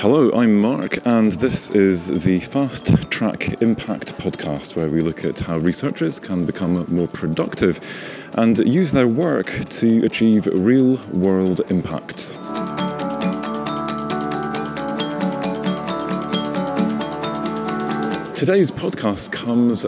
Hello, 0.00 0.30
I'm 0.32 0.58
Mark, 0.58 1.06
and 1.06 1.30
this 1.30 1.68
is 1.72 2.24
the 2.24 2.40
Fast 2.40 2.86
Track 3.10 3.60
Impact 3.60 4.16
podcast, 4.16 4.74
where 4.74 4.88
we 4.88 5.02
look 5.02 5.26
at 5.26 5.38
how 5.40 5.58
researchers 5.58 6.18
can 6.18 6.46
become 6.46 6.86
more 6.88 7.06
productive 7.06 7.78
and 8.38 8.56
use 8.60 8.92
their 8.92 9.08
work 9.08 9.48
to 9.68 10.02
achieve 10.06 10.46
real 10.46 10.96
world 11.12 11.60
impact. 11.68 12.34
Today's 18.40 18.70
podcast 18.70 19.30
comes 19.32 19.84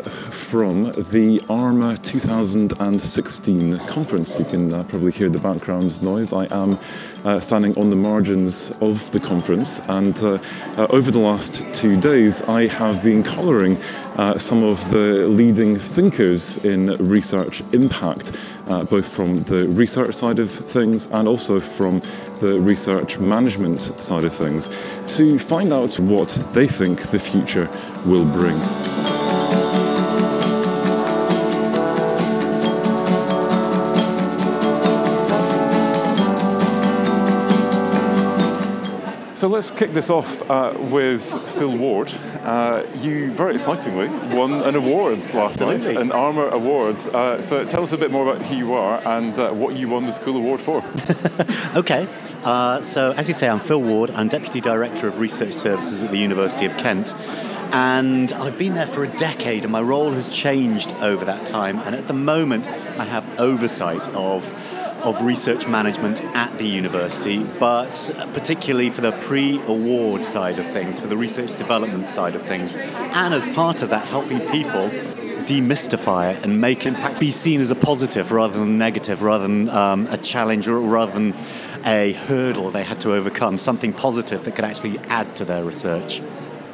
from 0.50 0.92
the 0.92 1.42
ARMA 1.48 1.96
2016 1.96 3.78
conference. 3.86 4.38
You 4.38 4.44
can 4.44 4.74
uh, 4.74 4.82
probably 4.82 5.10
hear 5.10 5.30
the 5.30 5.38
background 5.38 6.02
noise. 6.02 6.34
I 6.34 6.54
am 6.54 6.78
uh, 7.24 7.40
standing 7.40 7.76
on 7.78 7.90
the 7.90 7.96
margins 7.96 8.70
of 8.80 9.10
the 9.12 9.20
conference, 9.20 9.80
and 9.88 10.22
uh, 10.22 10.38
uh 10.76 10.86
over 10.90 11.10
the 11.10 11.18
last 11.18 11.62
two 11.74 12.00
days, 12.00 12.42
I 12.42 12.66
have 12.66 13.02
been 13.02 13.22
collaring 13.22 13.76
uh, 14.16 14.38
some 14.38 14.62
of 14.62 14.90
the 14.90 15.26
leading 15.26 15.76
thinkers 15.76 16.58
in 16.58 16.88
research 16.98 17.62
impact, 17.72 18.32
uh, 18.66 18.84
both 18.84 19.14
from 19.14 19.42
the 19.44 19.68
research 19.68 20.14
side 20.14 20.38
of 20.38 20.50
things 20.50 21.06
and 21.06 21.28
also 21.28 21.60
from 21.60 22.00
the 22.40 22.60
research 22.60 23.18
management 23.18 23.80
side 23.80 24.24
of 24.24 24.32
things, 24.32 24.68
to 25.16 25.38
find 25.38 25.72
out 25.72 25.98
what 26.00 26.30
they 26.52 26.66
think 26.66 26.98
the 27.10 27.18
future 27.18 27.68
will 28.04 28.24
bring. 28.32 29.21
So 39.42 39.48
let's 39.48 39.72
kick 39.72 39.92
this 39.92 40.08
off 40.08 40.48
uh, 40.48 40.72
with 40.78 41.20
Phil 41.48 41.76
Ward. 41.76 42.12
Uh, 42.42 42.84
you 42.98 43.32
very 43.32 43.54
excitingly 43.54 44.06
won 44.32 44.62
an 44.62 44.76
award 44.76 45.18
last 45.34 45.60
Absolutely. 45.60 45.94
night, 45.94 46.00
an 46.00 46.12
ARMA 46.12 46.42
Awards. 46.42 47.08
Uh, 47.08 47.42
so 47.42 47.64
tell 47.64 47.82
us 47.82 47.90
a 47.90 47.98
bit 47.98 48.12
more 48.12 48.22
about 48.22 48.46
who 48.46 48.54
you 48.54 48.74
are 48.74 49.02
and 49.04 49.36
uh, 49.40 49.50
what 49.50 49.74
you 49.74 49.88
won 49.88 50.06
this 50.06 50.20
cool 50.20 50.36
award 50.36 50.60
for. 50.60 50.84
okay, 51.76 52.06
uh, 52.44 52.80
so 52.82 53.10
as 53.14 53.26
you 53.26 53.34
say, 53.34 53.48
I'm 53.48 53.58
Phil 53.58 53.82
Ward. 53.82 54.12
I'm 54.12 54.28
Deputy 54.28 54.60
Director 54.60 55.08
of 55.08 55.18
Research 55.18 55.54
Services 55.54 56.04
at 56.04 56.12
the 56.12 56.18
University 56.18 56.64
of 56.64 56.76
Kent 56.76 57.12
and 57.72 58.32
I've 58.34 58.58
been 58.58 58.74
there 58.74 58.86
for 58.86 59.02
a 59.02 59.08
decade, 59.08 59.62
and 59.64 59.72
my 59.72 59.80
role 59.80 60.12
has 60.12 60.28
changed 60.28 60.92
over 60.94 61.24
that 61.24 61.46
time. 61.46 61.78
And 61.80 61.94
at 61.94 62.06
the 62.06 62.14
moment, 62.14 62.68
I 62.68 63.04
have 63.04 63.40
oversight 63.40 64.06
of 64.08 64.52
of 65.02 65.20
research 65.22 65.66
management 65.66 66.22
at 66.36 66.56
the 66.58 66.66
university, 66.66 67.42
but 67.58 68.10
particularly 68.34 68.88
for 68.88 69.00
the 69.00 69.10
pre-award 69.12 70.22
side 70.22 70.60
of 70.60 70.66
things, 70.66 71.00
for 71.00 71.08
the 71.08 71.16
research 71.16 71.56
development 71.56 72.06
side 72.06 72.36
of 72.36 72.42
things, 72.42 72.76
and 72.76 73.34
as 73.34 73.48
part 73.48 73.82
of 73.82 73.90
that, 73.90 74.06
helping 74.06 74.38
people 74.50 74.90
demystify 75.46 76.32
it 76.32 76.44
and 76.44 76.60
make 76.60 76.86
impact 76.86 77.18
be 77.18 77.32
seen 77.32 77.60
as 77.60 77.70
a 77.72 77.74
positive 77.74 78.30
rather 78.30 78.60
than 78.60 78.78
negative, 78.78 79.22
rather 79.22 79.42
than 79.42 79.68
um, 79.70 80.06
a 80.08 80.18
challenge 80.18 80.68
or 80.68 80.78
rather 80.78 81.12
than 81.12 81.34
a 81.84 82.12
hurdle 82.12 82.70
they 82.70 82.84
had 82.84 83.00
to 83.00 83.12
overcome, 83.12 83.58
something 83.58 83.92
positive 83.92 84.44
that 84.44 84.54
could 84.54 84.64
actually 84.64 84.98
add 85.08 85.34
to 85.34 85.44
their 85.44 85.64
research. 85.64 86.20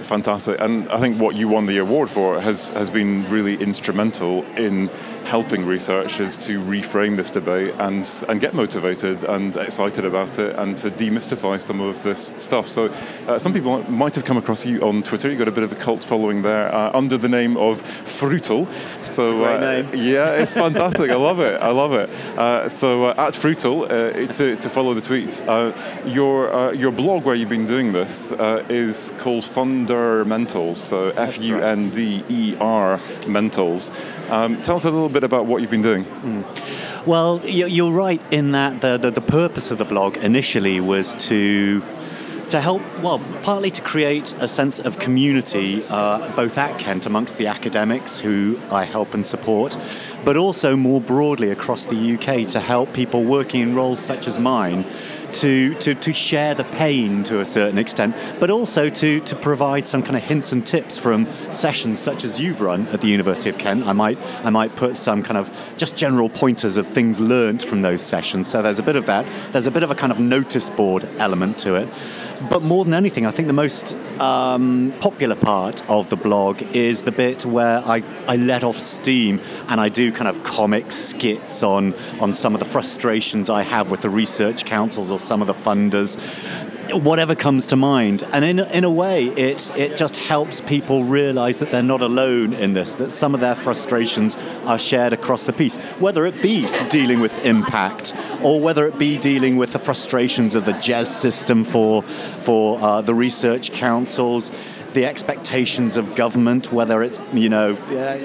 Fantastic. 0.00 0.60
And 0.60 0.88
I 0.91 0.98
think 1.00 1.20
what 1.20 1.36
you 1.36 1.48
won 1.48 1.66
the 1.66 1.78
award 1.78 2.08
for 2.08 2.41
has, 2.41 2.70
has 2.70 2.88
been 2.88 3.28
really 3.28 3.54
instrumental 3.54 4.44
in 4.56 4.88
helping 5.28 5.66
researchers 5.66 6.38
to 6.38 6.58
reframe 6.62 7.14
this 7.14 7.28
debate 7.30 7.74
and, 7.78 8.24
and 8.30 8.40
get 8.40 8.54
motivated 8.54 9.22
and 9.24 9.56
excited 9.56 10.06
about 10.06 10.38
it 10.38 10.56
and 10.56 10.78
to 10.78 10.88
demystify 10.88 11.60
some 11.60 11.82
of 11.82 12.02
this 12.02 12.32
stuff. 12.38 12.66
So, 12.66 12.86
uh, 13.26 13.38
some 13.38 13.52
people 13.52 13.82
might 13.90 14.14
have 14.14 14.24
come 14.24 14.38
across 14.38 14.64
you 14.64 14.80
on 14.80 15.02
Twitter. 15.02 15.28
You've 15.28 15.38
got 15.38 15.48
a 15.48 15.52
bit 15.52 15.64
of 15.64 15.72
a 15.72 15.74
cult 15.74 16.02
following 16.02 16.40
there 16.40 16.74
uh, 16.74 16.90
under 16.94 17.18
the 17.18 17.28
name 17.28 17.58
of 17.58 17.82
Frootle. 17.82 18.72
So, 19.03 19.44
uh, 19.44 19.86
yeah, 19.92 20.30
it's 20.32 20.54
fantastic. 20.64 21.10
I 21.10 21.16
love 21.16 21.41
it. 21.41 21.60
I 21.60 21.72
love 21.72 21.92
it. 21.92 22.08
Uh, 22.38 22.70
so, 22.70 23.04
uh, 23.04 23.14
at 23.19 23.34
Frootle, 23.34 23.84
uh, 23.84 24.32
to, 24.32 24.56
to 24.56 24.69
follow 24.70 24.94
the 24.94 25.03
tweets, 25.03 25.44
your, 26.06 26.72
your 26.72 26.91
blog 26.91 27.26
where 27.26 27.34
you've 27.34 27.50
been 27.50 27.66
doing 27.66 27.92
this 27.92 28.32
is 28.32 29.12
called 29.19 29.44
Fundermentals. 29.44 30.76
So, 30.76 31.10
F 31.10 31.38
U 31.38 31.58
N 31.58 31.91
D 31.91 32.24
E 32.30 32.56
R 32.58 32.97
Mentals. 33.26 33.91
Um, 34.30 34.60
tell 34.62 34.76
us 34.76 34.84
a 34.84 34.91
little 34.91 35.08
bit 35.08 35.17
about 35.24 35.46
what 35.46 35.60
you've 35.60 35.70
been 35.70 35.82
doing. 35.82 36.04
Mm. 36.04 37.06
Well, 37.06 37.40
you're 37.44 37.92
right 37.92 38.20
in 38.30 38.52
that 38.52 38.80
the, 38.80 38.98
the, 38.98 39.10
the 39.10 39.20
purpose 39.20 39.70
of 39.70 39.78
the 39.78 39.84
blog 39.84 40.16
initially 40.18 40.80
was 40.80 41.14
to 41.26 41.82
to 42.50 42.60
help, 42.62 42.82
well, 43.02 43.20
partly 43.42 43.70
to 43.70 43.82
create 43.82 44.32
a 44.40 44.48
sense 44.48 44.78
of 44.78 44.98
community, 44.98 45.84
uh, 45.90 46.34
both 46.34 46.56
at 46.56 46.78
Kent 46.78 47.04
amongst 47.04 47.36
the 47.36 47.46
academics 47.46 48.18
who 48.18 48.58
I 48.70 48.84
help 48.84 49.12
and 49.12 49.24
support, 49.24 49.76
but 50.24 50.36
also 50.36 50.74
more 50.74 51.00
broadly 51.00 51.50
across 51.50 51.84
the 51.86 52.14
UK 52.14 52.48
to 52.52 52.60
help 52.60 52.94
people 52.94 53.22
working 53.22 53.60
in 53.60 53.74
roles 53.74 54.00
such 54.00 54.26
as 54.26 54.38
mine 54.38 54.86
to, 55.34 55.75
to, 55.75 55.94
to 55.94 56.12
share 56.12 56.55
the 56.55 56.65
pain 56.65 57.22
to 57.25 57.41
a 57.41 57.44
certain 57.44 57.78
extent, 57.78 58.16
but 58.41 58.50
also 58.50 58.89
to, 58.89 59.21
to 59.21 59.37
provide 59.37 59.87
some 59.87 60.03
kind 60.03 60.16
of 60.16 60.22
hints 60.22 60.53
and 60.53 60.66
tips 60.66 60.99
from 60.99 61.27
sessions 61.53 61.99
such 61.99 62.25
as 62.25 62.41
you've 62.41 62.61
run 62.61 62.87
at 62.89 63.00
the 63.00 63.09
University 63.09 63.50
of 63.50 63.59
Kent. 63.59 63.87
I 63.87 63.93
might, 63.93 64.19
I 64.44 64.50
might 64.50 64.77
put 64.77 64.97
some 64.97 65.22
kind 65.22 65.37
of 65.37 65.50
just 65.77 65.97
general 65.97 66.28
pointers 66.28 66.77
of 66.77 66.87
things 66.87 67.21
learnt 67.21 67.62
from 67.62 67.83
those 67.83 68.03
sessions. 68.03 68.49
So 68.49 68.62
there's 68.62 68.78
a 68.78 68.83
bit 68.83 68.97
of 68.97 69.06
that. 69.06 69.27
There's 69.53 69.66
a 69.66 69.71
bit 69.71 69.83
of 69.83 69.91
a 69.91 69.94
kind 69.94 70.12
of 70.12 70.19
notice 70.19 70.71
board 70.71 71.09
element 71.19 71.59
to 71.60 71.77
it. 71.77 71.89
But 72.49 72.62
more 72.62 72.84
than 72.84 72.94
anything, 72.94 73.26
I 73.26 73.32
think 73.32 73.49
the 73.49 73.54
most 73.54 73.97
um, 74.21 74.94
popular 75.00 75.34
part 75.34 75.88
of 75.91 76.09
the 76.09 76.16
blog 76.16 76.62
is 76.62 77.03
the 77.03 77.10
bit 77.10 77.44
where 77.44 77.78
I, 77.78 78.03
I 78.28 78.37
let 78.37 78.62
off 78.62 78.78
steam 78.78 79.41
and 79.66 79.81
I 79.81 79.88
do 79.88 80.12
kind 80.12 80.28
of 80.28 80.44
comic 80.44 80.93
skits 80.93 81.65
on, 81.65 81.94
on 82.21 82.32
some 82.32 82.54
of 82.54 82.60
the 82.60 82.65
frustrations 82.65 83.50
I 83.50 83.62
have 83.62 83.91
with 83.91 84.03
the 84.03 84.10
research 84.10 84.65
councils 84.65 85.10
or 85.10 85.19
some 85.19 85.41
of 85.41 85.48
the 85.48 85.53
funders 85.53 86.16
whatever 86.93 87.34
comes 87.34 87.66
to 87.69 87.76
mind. 87.76 88.22
And 88.32 88.44
in, 88.44 88.59
in 88.59 88.84
a 88.84 88.91
way, 88.91 89.26
it, 89.26 89.71
it 89.76 89.97
just 89.97 90.16
helps 90.16 90.60
people 90.60 91.04
realize 91.04 91.60
that 91.60 91.71
they're 91.71 91.82
not 91.82 92.03
alone 92.03 92.53
in 92.53 92.72
this, 92.72 92.97
that 92.97 93.10
some 93.10 93.34
of 93.34 93.41
their 93.41 93.54
frustrations 93.54 94.37
are 94.65 94.78
shared 94.78 95.12
across 95.12 95.44
the 95.44 95.53
piece, 95.53 95.77
whether 96.00 96.27
it 96.27 96.41
be 96.43 96.69
dealing 96.88 97.21
with 97.21 97.44
impact 97.44 98.15
or 98.43 98.60
whether 98.60 98.87
it 98.87 98.98
be 98.98 99.19
dealing 99.19 99.56
with 99.56 99.72
the 99.72 99.78
frustrations 99.78 100.54
of 100.54 100.65
the 100.65 100.72
jazz 100.75 101.15
system 101.15 101.65
for, 101.65 102.03
for 102.03 102.81
uh, 102.81 103.00
the 103.00 103.15
research 103.15 103.72
councils 103.72 104.50
the 104.94 105.04
expectations 105.04 105.97
of 105.97 106.15
government, 106.15 106.72
whether 106.72 107.03
it's 107.03 107.19
you 107.32 107.49
know 107.49 107.72
uh, 107.72 108.19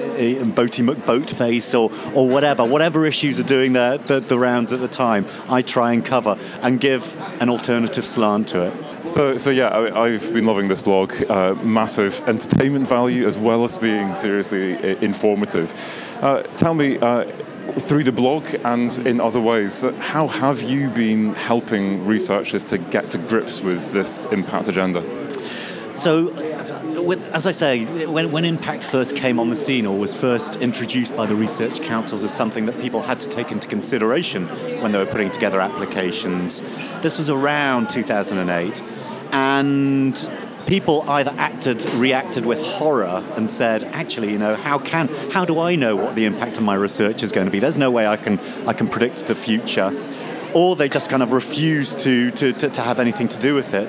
Boaty 0.54 0.88
McBoatface 0.88 1.78
or 1.78 1.90
or 2.14 2.28
whatever, 2.28 2.64
whatever 2.64 3.06
issues 3.06 3.38
are 3.40 3.44
doing 3.44 3.72
the, 3.72 4.00
the, 4.06 4.20
the 4.20 4.38
rounds 4.38 4.72
at 4.72 4.80
the 4.80 4.88
time, 4.88 5.26
I 5.48 5.62
try 5.62 5.92
and 5.92 6.04
cover 6.04 6.38
and 6.62 6.80
give 6.80 7.16
an 7.40 7.48
alternative 7.48 8.04
slant 8.04 8.48
to 8.48 8.66
it. 8.66 9.06
So, 9.06 9.36
so 9.36 9.50
yeah, 9.50 9.68
I, 9.94 10.10
have 10.10 10.32
been 10.32 10.46
loving 10.46 10.68
this 10.68 10.80
blog. 10.80 11.12
Uh, 11.28 11.54
massive 11.56 12.26
entertainment 12.26 12.88
value 12.88 13.26
as 13.26 13.38
well 13.38 13.62
as 13.64 13.76
being 13.76 14.14
seriously 14.14 14.76
uh, 14.76 14.98
informative. 15.00 15.72
Uh, 16.22 16.42
tell 16.42 16.74
me. 16.74 16.98
Uh, 16.98 17.30
through 17.78 18.04
the 18.04 18.12
blog 18.12 18.46
and 18.64 18.92
in 19.04 19.20
other 19.20 19.40
ways, 19.40 19.84
how 19.98 20.28
have 20.28 20.62
you 20.62 20.90
been 20.90 21.32
helping 21.32 22.06
researchers 22.06 22.62
to 22.62 22.78
get 22.78 23.10
to 23.10 23.18
grips 23.18 23.62
with 23.62 23.92
this 23.92 24.26
impact 24.26 24.68
agenda? 24.68 25.23
So, 25.94 26.34
as 27.32 27.46
I 27.46 27.52
say, 27.52 27.84
when, 28.06 28.32
when 28.32 28.44
impact 28.44 28.82
first 28.82 29.14
came 29.14 29.38
on 29.38 29.48
the 29.48 29.56
scene 29.56 29.86
or 29.86 29.96
was 29.96 30.12
first 30.12 30.56
introduced 30.56 31.14
by 31.14 31.24
the 31.26 31.36
research 31.36 31.80
councils 31.82 32.24
as 32.24 32.34
something 32.34 32.66
that 32.66 32.80
people 32.80 33.00
had 33.00 33.20
to 33.20 33.28
take 33.28 33.52
into 33.52 33.68
consideration 33.68 34.48
when 34.82 34.90
they 34.90 34.98
were 34.98 35.06
putting 35.06 35.30
together 35.30 35.60
applications, 35.60 36.62
this 37.00 37.18
was 37.18 37.30
around 37.30 37.90
2008. 37.90 38.82
And 39.32 40.28
people 40.66 41.08
either 41.08 41.32
acted, 41.36 41.84
reacted 41.94 42.44
with 42.44 42.60
horror 42.60 43.24
and 43.36 43.48
said, 43.48 43.84
actually, 43.84 44.32
you 44.32 44.38
know, 44.38 44.56
how 44.56 44.78
can, 44.78 45.06
how 45.30 45.44
do 45.44 45.60
I 45.60 45.76
know 45.76 45.94
what 45.94 46.16
the 46.16 46.24
impact 46.24 46.58
of 46.58 46.64
my 46.64 46.74
research 46.74 47.22
is 47.22 47.30
going 47.30 47.46
to 47.46 47.50
be? 47.52 47.60
There's 47.60 47.76
no 47.76 47.92
way 47.92 48.06
I 48.06 48.16
can, 48.16 48.40
I 48.66 48.72
can 48.72 48.88
predict 48.88 49.26
the 49.26 49.34
future. 49.36 49.92
Or 50.54 50.74
they 50.74 50.88
just 50.88 51.08
kind 51.08 51.22
of 51.22 51.32
refused 51.32 52.00
to, 52.00 52.32
to, 52.32 52.52
to, 52.52 52.68
to 52.68 52.80
have 52.80 52.98
anything 52.98 53.28
to 53.28 53.38
do 53.38 53.54
with 53.54 53.74
it. 53.74 53.88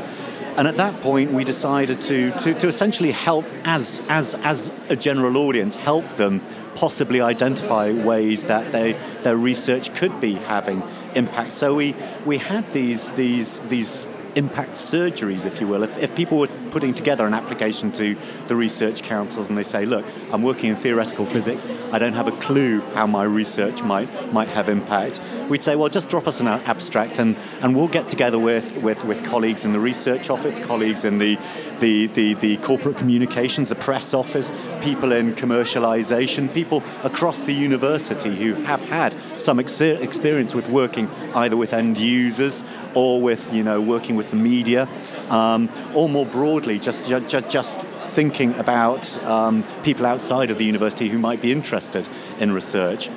And 0.57 0.67
at 0.67 0.77
that 0.77 1.01
point, 1.01 1.31
we 1.31 1.43
decided 1.43 1.99
to, 2.01 2.31
to, 2.31 2.53
to 2.53 2.67
essentially 2.67 3.11
help, 3.11 3.45
as, 3.65 4.01
as, 4.07 4.35
as 4.35 4.71
a 4.89 4.95
general 4.95 5.37
audience, 5.37 5.75
help 5.75 6.15
them 6.15 6.41
possibly 6.75 7.21
identify 7.21 7.91
ways 7.91 8.45
that 8.45 8.71
they, 8.71 8.93
their 9.23 9.37
research 9.37 9.93
could 9.95 10.19
be 10.21 10.35
having 10.35 10.81
impact. 11.13 11.55
So 11.55 11.75
we, 11.75 11.95
we 12.25 12.37
had 12.37 12.71
these, 12.71 13.11
these, 13.13 13.63
these 13.63 14.09
impact 14.35 14.73
surgeries, 14.73 15.45
if 15.45 15.61
you 15.61 15.67
will. 15.67 15.83
If, 15.83 15.97
if 15.97 16.15
people 16.15 16.37
were 16.37 16.47
putting 16.71 16.93
together 16.93 17.25
an 17.25 17.33
application 17.33 17.91
to 17.93 18.15
the 18.47 18.55
research 18.55 19.01
councils 19.01 19.47
and 19.47 19.57
they 19.57 19.63
say, 19.63 19.85
look, 19.85 20.05
I'm 20.31 20.43
working 20.43 20.69
in 20.69 20.75
theoretical 20.75 21.25
physics, 21.25 21.67
I 21.91 21.99
don't 21.99 22.13
have 22.13 22.27
a 22.27 22.33
clue 22.33 22.81
how 22.93 23.07
my 23.07 23.23
research 23.23 23.81
might, 23.81 24.33
might 24.33 24.49
have 24.49 24.69
impact, 24.69 25.21
we'd 25.49 25.63
say, 25.63 25.75
well, 25.75 25.89
just 25.89 26.09
drop 26.09 26.27
us 26.27 26.39
an 26.39 26.47
abstract 26.47 27.19
and, 27.19 27.37
and 27.61 27.75
we'll 27.75 27.87
get 27.87 28.09
together 28.09 28.39
with, 28.39 28.77
with, 28.77 29.03
with 29.05 29.23
colleagues 29.25 29.65
in 29.65 29.73
the 29.73 29.79
research 29.79 30.29
office, 30.29 30.59
colleagues 30.59 31.05
in 31.05 31.17
the, 31.17 31.37
the, 31.79 32.07
the, 32.07 32.33
the 32.35 32.57
corporate 32.57 32.97
communications, 32.97 33.69
the 33.69 33.75
press 33.75 34.13
office, 34.13 34.51
people 34.81 35.11
in 35.11 35.33
commercialization, 35.33 36.51
people 36.53 36.83
across 37.03 37.43
the 37.43 37.53
university 37.53 38.35
who 38.35 38.53
have 38.63 38.81
had 38.83 39.15
some 39.37 39.59
ex- 39.59 39.81
experience 39.81 40.55
with 40.55 40.69
working 40.69 41.09
either 41.33 41.57
with 41.57 41.73
end 41.73 41.97
users 41.97 42.63
or 42.93 43.21
with, 43.21 43.51
you 43.53 43.63
know, 43.63 43.81
working 43.81 44.15
with 44.15 44.31
the 44.31 44.37
media, 44.37 44.87
um, 45.29 45.69
or 45.93 46.07
more 46.07 46.25
broadly, 46.25 46.79
just, 46.79 47.09
just, 47.09 47.49
just 47.49 47.87
thinking 48.15 48.55
about 48.55 49.21
um, 49.25 49.63
people 49.83 50.05
outside 50.05 50.49
of 50.49 50.57
the 50.57 50.63
university 50.63 51.09
who 51.09 51.19
might 51.19 51.41
be 51.41 51.51
interested 51.51 52.07
in 52.39 52.51
research. 52.51 53.09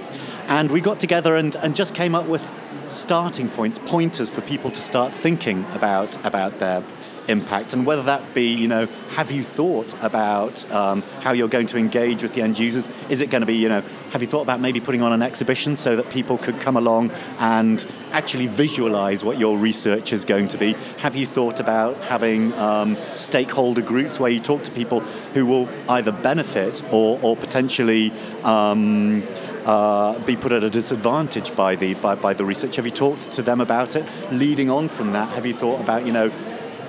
And 0.48 0.70
we 0.70 0.80
got 0.80 0.98
together 0.98 1.36
and, 1.36 1.54
and 1.56 1.76
just 1.76 1.94
came 1.94 2.14
up 2.14 2.26
with 2.26 2.42
starting 2.88 3.50
points, 3.50 3.78
pointers 3.78 4.30
for 4.30 4.40
people 4.40 4.70
to 4.70 4.80
start 4.80 5.12
thinking 5.12 5.66
about, 5.74 6.16
about 6.24 6.58
their 6.58 6.82
impact. 7.28 7.74
And 7.74 7.84
whether 7.84 8.02
that 8.02 8.34
be 8.34 8.54
you 8.54 8.68
know 8.68 8.86
have 9.10 9.30
you 9.30 9.42
thought 9.42 9.94
about 10.02 10.70
um, 10.72 11.02
how 11.20 11.32
you're 11.32 11.48
going 11.48 11.66
to 11.68 11.78
engage 11.78 12.22
with 12.22 12.34
the 12.34 12.42
end 12.42 12.58
users? 12.58 12.88
Is 13.08 13.20
it 13.20 13.30
going 13.30 13.42
to 13.42 13.46
be 13.46 13.56
you 13.56 13.68
know 13.68 13.82
have 14.10 14.22
you 14.22 14.28
thought 14.28 14.42
about 14.42 14.60
maybe 14.60 14.80
putting 14.80 15.02
on 15.02 15.12
an 15.12 15.22
exhibition 15.22 15.76
so 15.76 15.96
that 15.96 16.08
people 16.08 16.38
could 16.38 16.60
come 16.60 16.76
along 16.76 17.10
and 17.38 17.84
actually 18.12 18.46
visualize 18.46 19.22
what 19.22 19.38
your 19.38 19.58
research 19.58 20.12
is 20.12 20.24
going 20.24 20.48
to 20.48 20.58
be? 20.58 20.72
Have 20.98 21.14
you 21.14 21.26
thought 21.26 21.60
about 21.60 21.96
having 22.04 22.52
um, 22.54 22.96
stakeholder 22.96 23.82
groups 23.82 24.18
where 24.18 24.30
you 24.30 24.40
talk 24.40 24.64
to 24.64 24.70
people 24.70 25.00
who 25.34 25.44
will 25.44 25.68
either 25.90 26.12
benefit 26.12 26.82
or, 26.90 27.20
or 27.22 27.36
potentially 27.36 28.12
um, 28.44 29.22
uh, 29.68 30.18
be 30.20 30.34
put 30.34 30.52
at 30.52 30.64
a 30.64 30.70
disadvantage 30.70 31.54
by 31.54 31.76
the 31.76 31.94
by, 31.94 32.14
by 32.14 32.32
the 32.32 32.44
research? 32.44 32.76
Have 32.76 32.86
you 32.86 32.92
talked 32.92 33.30
to 33.32 33.42
them 33.42 33.60
about 33.60 33.94
it? 33.96 34.04
Leading 34.32 34.70
on 34.70 34.88
from 34.88 35.12
that, 35.12 35.28
have 35.30 35.46
you 35.46 35.54
thought 35.54 35.80
about 35.80 36.06
you 36.06 36.12
know 36.12 36.30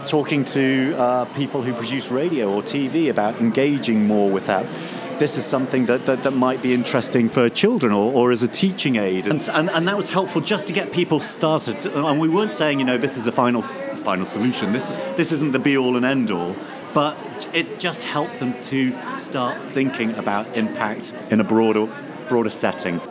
talking 0.05 0.45
to 0.45 0.95
uh, 0.97 1.25
people 1.25 1.61
who 1.61 1.73
produce 1.73 2.11
radio 2.11 2.51
or 2.51 2.61
TV 2.61 3.09
about 3.09 3.39
engaging 3.39 4.07
more 4.07 4.29
with 4.29 4.45
that. 4.47 4.65
This 5.19 5.37
is 5.37 5.45
something 5.45 5.85
that, 5.87 6.05
that, 6.05 6.23
that 6.23 6.31
might 6.31 6.61
be 6.61 6.73
interesting 6.73 7.27
for 7.27 7.49
children 7.49 7.91
or, 7.91 8.13
or 8.13 8.31
as 8.31 8.41
a 8.41 8.47
teaching 8.47 8.95
aid. 8.95 9.27
And, 9.27 9.45
and, 9.49 9.69
and, 9.69 9.87
that 9.89 9.97
was 9.97 10.09
helpful 10.09 10.39
just 10.39 10.67
to 10.67 10.73
get 10.73 10.93
people 10.93 11.19
started. 11.19 11.85
And 11.85 12.21
we 12.21 12.29
weren't 12.29 12.53
saying, 12.53 12.79
you 12.79 12.85
know, 12.85 12.97
this 12.97 13.17
is 13.17 13.27
a 13.27 13.31
final, 13.31 13.61
final 13.61 14.25
solution. 14.25 14.71
This, 14.71 14.87
this 15.17 15.33
isn't 15.33 15.51
the 15.51 15.59
be 15.59 15.77
all 15.77 15.97
and 15.97 16.05
end 16.05 16.31
all. 16.31 16.55
But 16.93 17.49
it 17.53 17.77
just 17.77 18.05
helped 18.05 18.39
them 18.39 18.59
to 18.61 19.15
start 19.17 19.61
thinking 19.61 20.15
about 20.15 20.55
impact 20.55 21.13
in 21.29 21.41
a 21.41 21.43
broader, 21.43 21.87
broader 22.29 22.51
setting. 22.51 23.01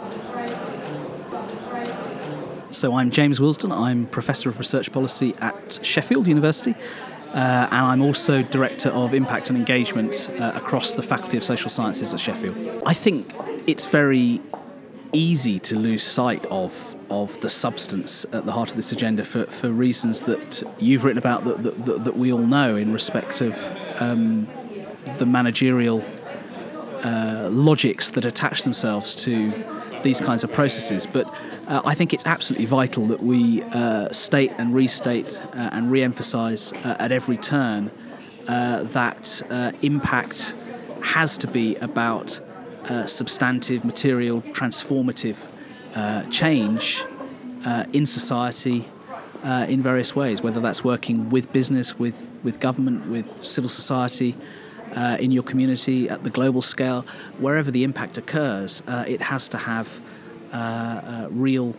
So 2.71 2.95
I'm 2.95 3.11
James 3.11 3.41
Wilsdon. 3.41 3.73
I'm 3.73 4.07
Professor 4.07 4.49
of 4.49 4.59
Research 4.59 4.93
Policy 4.93 5.35
at 5.41 5.81
Sheffield 5.83 6.29
University. 6.29 6.75
Uh, 7.35 7.69
and 7.71 7.87
I'm 7.87 8.03
also 8.03 8.43
Director 8.43 8.91
of 8.91 9.13
Impact 9.13 9.51
and 9.51 9.59
Engagement 9.59 10.31
uh, 10.39 10.53
across 10.55 10.95
the 10.95 11.03
Faculty 11.03 11.37
of 11.37 11.45
Social 11.45 11.69
Sciences 11.69 12.15
at 12.15 12.21
Sheffield. 12.21 12.83
I 12.87 12.95
think 12.95 13.35
it's 13.67 13.87
very 13.87 14.41
easy 15.13 15.59
to 15.59 15.79
lose 15.79 16.03
sight 16.03 16.45
of 16.47 16.95
of 17.11 17.41
the 17.41 17.51
substance 17.51 18.27
at 18.33 18.45
the 18.45 18.53
heart 18.53 18.71
of 18.71 18.77
this 18.77 18.93
agenda 18.93 19.25
for, 19.25 19.45
for 19.45 19.71
reasons 19.71 20.25
that 20.25 20.63
you've 20.79 21.05
written 21.05 21.19
about 21.19 21.45
that, 21.45 21.63
that, 21.63 22.05
that 22.05 22.17
we 22.17 22.31
all 22.31 22.47
know 22.47 22.77
in 22.77 22.93
respect 22.93 23.41
of 23.41 23.57
um, 23.99 24.47
the 25.17 25.25
managerial 25.25 26.05
uh, 27.05 27.49
logics 27.51 28.11
that 28.11 28.25
attach 28.25 28.63
themselves 28.63 29.15
to 29.15 29.53
these 30.03 30.21
kinds 30.21 30.45
of 30.45 30.53
processes. 30.53 31.07
But 31.07 31.33
uh, 31.67 31.83
I 31.85 31.95
think 31.95 32.13
it's 32.13 32.27
absolutely 32.27 32.67
vital 32.67 33.07
that 33.09 33.23
we 33.23 33.63
uh, 33.63 34.11
state 34.13 34.53
and 34.59 34.75
restate 34.75 35.41
uh, 35.53 35.71
and 35.73 35.91
re 35.91 36.03
emphasize 36.03 36.73
uh, 36.73 36.97
at 36.99 37.13
every 37.13 37.37
turn 37.37 37.91
that 38.47 39.43
impact 39.83 40.55
has 41.03 41.37
to 41.39 41.47
be 41.47 41.77
about 41.77 42.41
substantive, 43.07 43.85
material, 43.85 44.41
transformative 44.41 45.37
change 46.31 47.05
in 47.93 48.07
society. 48.07 48.87
in 49.69 49.83
various 49.83 50.17
ways, 50.17 50.41
whether 50.41 50.61
that's 50.61 50.83
working 50.83 51.29
with 51.29 51.53
business, 51.53 51.99
with, 51.99 52.41
with 52.43 52.59
government, 52.59 53.07
with 53.09 53.45
civil 53.45 53.69
society, 53.69 54.35
uh, 54.97 55.17
in 55.21 55.31
your 55.31 55.43
community 55.43 56.09
at 56.09 56.25
the 56.25 56.31
global 56.31 56.63
scale, 56.63 57.03
wherever 57.39 57.71
the 57.71 57.85
impact 57.85 58.19
occurs, 58.19 58.83
uh, 58.87 59.05
it 59.07 59.21
has 59.21 59.49
to 59.49 59.59
have 59.59 60.01
uh, 60.53 60.57
uh 60.57 61.29
real 61.31 61.75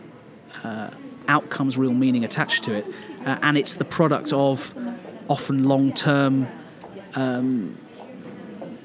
uh, 0.62 0.90
outcomes, 1.28 1.76
real 1.76 1.92
meaning 1.92 2.24
attached 2.24 2.64
to 2.64 2.74
it. 2.74 2.86
Uh, 3.24 3.38
and 3.42 3.58
it's 3.58 3.76
the 3.76 3.84
product 3.84 4.32
of 4.32 4.74
often 5.28 5.64
long 5.64 5.92
term, 5.92 6.48
um, 7.14 7.76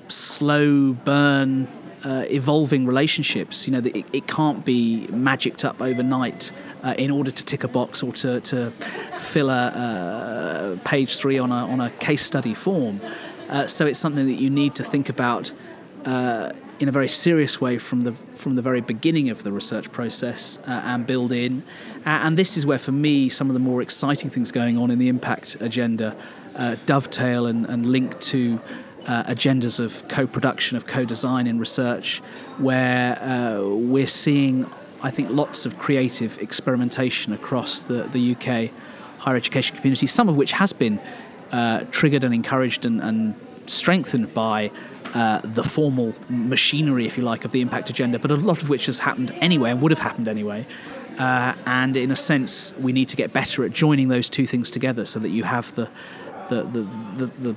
slow 0.07 0.94
burn. 0.94 1.68
evolving 2.06 2.86
relationships, 2.86 3.66
you 3.66 3.74
know, 3.74 3.80
it, 3.80 4.06
it 4.13 4.28
can't 4.28 4.63
be 4.63 5.07
magicked 5.07 5.66
up 5.66 5.81
overnight 5.81 6.51
in 7.00 7.10
order 7.10 7.31
to 7.31 7.44
tick 7.44 7.63
a 7.63 7.68
box 7.68 8.04
or 8.04 8.13
to, 8.13 8.39
to 8.42 8.69
fill 9.18 9.50
a, 9.50 10.78
page 10.83 11.18
three 11.18 11.39
on 11.39 11.51
a, 11.51 11.68
on 11.74 11.81
a 11.81 11.89
case 11.89 12.24
study 12.24 12.54
form. 12.54 13.01
Uh, 13.50 13.68
so 13.68 13.86
it's 13.86 14.00
something 14.00 14.25
that 14.25 14.42
you 14.42 14.50
need 14.50 14.75
to 14.75 14.83
think 14.83 15.09
about 15.09 15.51
uh, 16.06 16.51
in 16.80 16.89
a 16.89 16.92
very 16.92 17.07
serious 17.07 17.62
way 17.62 17.77
from 17.77 18.01
the 18.01 18.12
from 18.12 18.56
the 18.56 18.62
very 18.62 18.81
beginning 18.81 19.30
of 19.30 19.44
the 19.44 19.51
research 19.51 19.92
process 19.92 20.59
uh, 20.68 20.81
and 20.86 21.07
build 21.07 21.31
in. 21.31 21.63
and 22.06 22.38
this 22.38 22.57
is 22.57 22.65
where, 22.65 22.77
for 22.77 22.92
me, 22.92 23.30
some 23.30 23.50
of 23.50 23.53
the 23.53 23.59
more 23.59 23.81
exciting 23.81 24.30
things 24.30 24.51
going 24.51 24.77
on 24.77 24.92
in 24.92 25.00
the 25.00 25.07
impact 25.07 25.56
agenda 25.62 26.15
uh, 26.56 26.75
dovetail 26.86 27.45
and, 27.47 27.65
and 27.65 27.86
link 27.86 28.19
to. 28.19 28.59
Uh, 29.07 29.24
agendas 29.25 29.80
of 29.80 30.07
co-production, 30.07 30.75
of 30.75 30.88
co-design 30.88 31.45
in 31.45 31.59
research, 31.59 32.21
where 32.57 33.21
uh, 33.21 33.62
we're 33.62 34.07
seeing, 34.07 34.68
I 35.03 35.12
think, 35.12 35.30
lots 35.30 35.68
of 35.68 35.77
creative 35.77 36.39
experimentation 36.39 37.31
across 37.31 37.83
the, 37.83 38.07
the 38.07 38.31
UK 38.31 38.71
higher 39.25 39.36
education 39.36 39.75
community, 39.75 40.07
some 40.07 40.30
of 40.30 40.36
which 40.36 40.51
has 40.53 40.71
been 40.71 41.00
uh, 41.56 41.86
triggered 41.90 42.25
and 42.25 42.34
encouraged 42.34 42.86
and, 42.86 43.02
and 43.02 43.34
strengthened 43.66 44.34
by 44.34 44.69
uh, 45.13 45.40
the 45.42 45.63
formal 45.63 46.13
machinery, 46.28 47.06
if 47.06 47.18
you 47.18 47.24
like, 47.24 47.46
of 47.46 47.52
the 47.54 47.62
impact 47.62 47.90
agenda, 47.90 48.19
but 48.19 48.30
a 48.30 48.36
lot 48.36 48.62
of 48.62 48.68
which 48.68 48.88
has 48.88 49.00
happened 49.00 49.31
anyway 49.40 49.72
and 49.72 49.81
would 49.81 49.92
have 49.92 50.00
happened 50.00 50.28
anyway. 50.28 50.68
Uh, 51.18 51.54
and 51.66 51.96
in 51.96 52.12
a 52.12 52.16
sense, 52.16 52.75
we 52.78 52.92
need 52.92 53.07
to 53.07 53.16
get 53.16 53.31
better 53.31 53.63
at 53.63 53.72
joining 53.72 54.10
those 54.10 54.30
two 54.30 54.46
things 54.46 54.69
together 54.69 55.06
so 55.06 55.18
that 55.18 55.30
you 55.30 55.44
have 55.46 55.74
the 55.75 55.90
the 56.50 56.64
the, 56.64 56.81
the, 57.16 57.28
the 57.40 57.56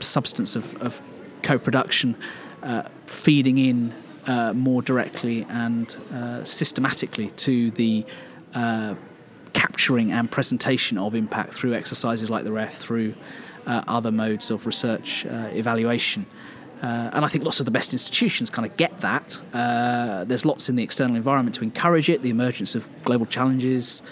substance 0.00 0.56
of, 0.56 0.74
of 0.82 1.00
co-production 1.44 2.16
uh, 2.64 2.82
feeding 3.06 3.58
in 3.58 3.94
uh, 4.26 4.52
more 4.52 4.82
directly 4.82 5.46
and 5.48 5.96
uh, 6.12 6.44
systematically 6.44 7.30
to 7.30 7.70
the 7.70 8.04
capturing 9.52 10.12
and 10.12 10.30
presentation 10.30 10.98
of 10.98 11.14
impact 11.14 11.52
through 11.52 11.74
exercises 11.74 12.30
like 12.30 12.44
the 12.44 12.52
REF, 12.52 12.74
through 12.74 13.14
uh, 13.66 13.82
other 13.86 14.10
modes 14.10 14.50
of 14.50 14.66
research 14.66 15.26
uh, 15.26 15.48
evaluation. 15.52 16.26
Uh, 16.82 17.10
and 17.12 17.24
I 17.24 17.28
think 17.28 17.44
lots 17.44 17.60
of 17.60 17.66
the 17.66 17.72
best 17.72 17.92
institutions 17.92 18.48
kind 18.48 18.66
of 18.66 18.76
get 18.76 19.00
that. 19.00 19.38
Uh, 19.52 20.24
there's 20.24 20.46
lots 20.46 20.68
in 20.68 20.76
the 20.76 20.82
external 20.82 21.16
environment 21.16 21.56
to 21.56 21.62
encourage 21.62 22.08
it, 22.08 22.22
the 22.22 22.30
emergence 22.30 22.74
of 22.74 22.88
global 23.04 23.26
challenges, 23.26 24.02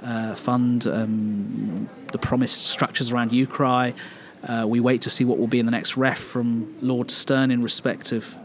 uh, 0.00 0.34
fund, 0.34 0.86
um, 0.86 1.88
the 2.12 2.18
promised 2.18 2.66
structures 2.66 3.10
around 3.10 3.30
UKRI. 3.30 3.94
Uh, 4.42 4.66
we 4.66 4.80
wait 4.80 5.02
to 5.02 5.10
see 5.10 5.24
what 5.24 5.38
will 5.38 5.46
be 5.46 5.58
in 5.58 5.66
the 5.66 5.72
next 5.72 5.96
REF 5.96 6.18
from 6.18 6.74
Lord 6.80 7.10
Stern 7.10 7.50
in 7.50 7.62
respect 7.62 8.12
of 8.12 8.38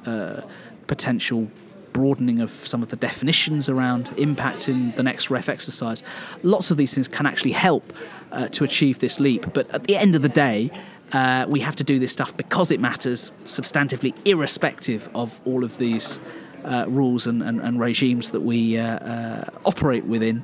potential 0.88 1.50
broadening 1.94 2.42
of 2.42 2.50
some 2.50 2.82
of 2.84 2.90
the 2.90 2.96
definitions 2.96 3.70
around 3.70 4.10
impact 4.18 4.68
in 4.70 4.92
the 4.92 5.04
next 5.04 5.30
ref 5.30 5.50
exercise. 5.50 6.04
Lots 6.44 6.72
of 6.72 6.78
these 6.78 6.94
things 6.94 7.08
can 7.08 7.26
actually 7.26 7.52
help 7.52 7.94
uh, 8.32 8.48
to 8.50 8.64
achieve 8.64 9.00
this 9.00 9.20
leap. 9.20 9.54
But 9.54 9.70
at 9.72 9.86
the 9.86 9.96
end 9.96 10.16
of 10.16 10.22
the 10.22 10.30
day, 10.30 10.72
uh, 11.14 11.46
we 11.48 11.60
have 11.62 11.76
to 11.78 11.84
do 11.84 12.00
this 12.00 12.12
stuff 12.12 12.36
because 12.38 12.72
it 12.72 12.80
matters 12.80 13.32
substantively, 13.46 14.14
irrespective 14.26 15.10
of 15.16 15.42
all 15.46 15.64
of 15.64 15.78
these 15.78 16.20
uh, 16.64 16.86
rules 16.88 17.26
and, 17.26 17.42
and, 17.42 17.62
and, 17.62 17.80
regimes 17.80 18.32
that 18.32 18.42
we 18.42 18.78
uh, 18.78 18.84
uh, 18.84 19.44
operate 19.66 20.06
within. 20.06 20.44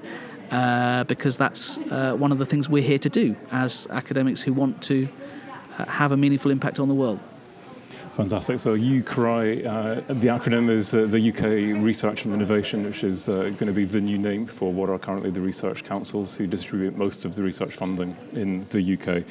Uh, 0.52 1.04
because 1.06 1.38
that's 1.38 1.78
one 1.78 2.32
of 2.32 2.38
the 2.38 2.46
things 2.46 2.70
we're 2.70 2.82
here 2.82 3.00
to 3.00 3.10
do 3.10 3.36
as 3.52 3.88
academics 3.90 4.44
who 4.44 4.54
want 4.54 4.80
to 4.84 5.10
have 5.88 6.12
a 6.12 6.18
meaningful 6.18 6.52
impact 6.52 6.80
on 6.80 6.88
the 6.88 6.94
world. 6.94 7.20
Fantastic. 8.16 8.60
So 8.60 8.78
UKRI, 8.78 9.66
uh, 9.66 9.96
the 10.14 10.30
acronym 10.30 10.70
is 10.70 10.96
uh, 10.96 11.06
the 11.06 11.20
UK 11.20 11.84
Research 11.84 12.24
and 12.24 12.34
Innovation, 12.34 12.86
which 12.86 13.04
is 13.04 13.28
uh, 13.28 13.50
going 13.58 13.68
to 13.68 13.74
be 13.74 13.84
the 13.84 14.00
new 14.00 14.18
name 14.18 14.46
for 14.46 14.72
what 14.72 14.90
are 14.90 14.98
currently 14.98 15.32
the 15.32 15.42
research 15.42 15.84
councils 15.84 16.38
who 16.38 16.48
distribute 16.48 16.96
most 16.96 17.26
of 17.26 17.36
the 17.36 17.44
research 17.44 17.76
funding 17.76 18.16
in 18.32 18.66
the 18.70 18.94
UK. 18.94 19.28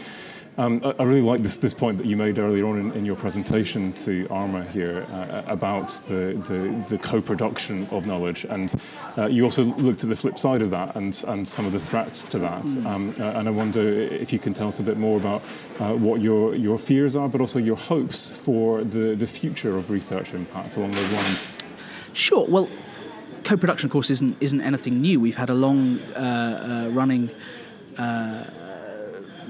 Um, 0.56 0.80
I, 0.84 0.94
I, 1.00 1.02
really 1.02 1.20
like 1.20 1.42
this, 1.42 1.58
this 1.58 1.74
point 1.74 1.98
that 1.98 2.06
you 2.06 2.16
made 2.16 2.38
earlier 2.38 2.64
on 2.66 2.78
in, 2.78 2.92
in 2.92 3.04
your 3.04 3.16
presentation 3.16 3.92
to 3.94 4.28
ARMA 4.30 4.64
here 4.66 5.04
uh, 5.10 5.42
about 5.48 5.88
the, 6.06 6.40
the, 6.48 6.86
the, 6.90 6.98
co-production 6.98 7.88
of 7.90 8.06
knowledge, 8.06 8.44
and 8.44 8.72
uh, 9.18 9.26
you 9.26 9.42
also 9.42 9.64
looked 9.64 10.04
at 10.04 10.10
the 10.10 10.14
flip 10.16 10.38
side 10.38 10.62
of 10.62 10.70
that 10.70 10.94
and, 10.94 11.24
and 11.26 11.46
some 11.46 11.66
of 11.66 11.72
the 11.72 11.80
threats 11.80 12.22
to 12.26 12.38
that. 12.38 12.62
Mm. 12.64 12.86
Um, 12.86 13.14
uh, 13.18 13.38
and 13.38 13.48
I 13.48 13.50
wonder 13.50 13.80
if 13.80 14.32
you 14.32 14.38
can 14.38 14.54
tell 14.54 14.68
us 14.68 14.78
a 14.78 14.84
bit 14.84 14.96
more 14.96 15.16
about 15.16 15.42
uh, 15.80 15.92
what 15.94 16.20
your, 16.20 16.54
your 16.54 16.78
fears 16.78 17.16
are, 17.16 17.28
but 17.28 17.40
also 17.40 17.58
your 17.58 17.76
hopes 17.76 18.30
for 18.44 18.84
the, 18.84 19.16
the 19.16 19.26
future 19.26 19.76
of 19.76 19.90
research 19.90 20.34
impact 20.34 20.76
along 20.76 20.92
those 20.92 21.12
lines. 21.12 21.46
Sure. 22.12 22.46
Well, 22.48 22.68
co-production, 23.42 23.86
of 23.86 23.92
course, 23.92 24.08
isn't 24.08 24.36
isn't 24.40 24.60
anything 24.60 25.00
new. 25.00 25.18
We've 25.18 25.36
had 25.36 25.50
a 25.50 25.54
long 25.54 25.98
uh, 26.14 26.90
running 26.92 27.30
uh, 27.98 28.44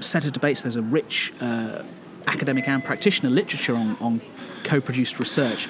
set 0.05 0.25
of 0.25 0.33
debates. 0.33 0.61
There's 0.63 0.75
a 0.75 0.81
rich 0.81 1.33
uh, 1.41 1.83
academic 2.27 2.67
and 2.67 2.83
practitioner 2.83 3.29
literature 3.29 3.75
on, 3.75 3.97
on 3.99 4.21
co-produced 4.63 5.19
research. 5.19 5.67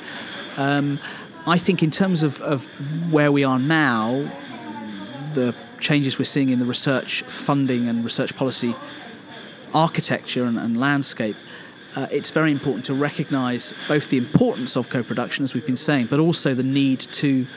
Um, 0.58 1.00
I 1.48 1.58
think, 1.58 1.84
in 1.84 1.92
terms 1.92 2.24
of, 2.24 2.42
of 2.42 2.66
where 3.12 3.32
we 3.32 3.44
are 3.44 3.60
now, 3.60 4.32
the 5.34 5.54
changes 5.80 6.18
we're 6.18 6.26
seeing 6.26 6.50
in 6.50 6.60
the 6.60 6.66
research 6.66 7.22
funding 7.24 7.88
and 7.88 8.04
research 8.04 8.36
policy 8.36 8.74
architecture 9.74 10.46
and, 10.46 10.58
and 10.58 10.80
landscape 10.80 11.36
uh, 11.96 12.08
it's 12.12 12.30
very 12.30 12.52
important 12.52 12.86
to 12.86 12.94
recognise 12.94 13.74
both 13.88 14.10
the 14.10 14.18
importance 14.18 14.76
of 14.76 14.90
co-production, 14.90 15.44
as 15.44 15.54
we've 15.54 15.66
been 15.66 15.78
saying, 15.78 16.08
but 16.08 16.20
also 16.20 16.54
the 16.54 16.64
need 16.64 17.00
to 17.00 17.48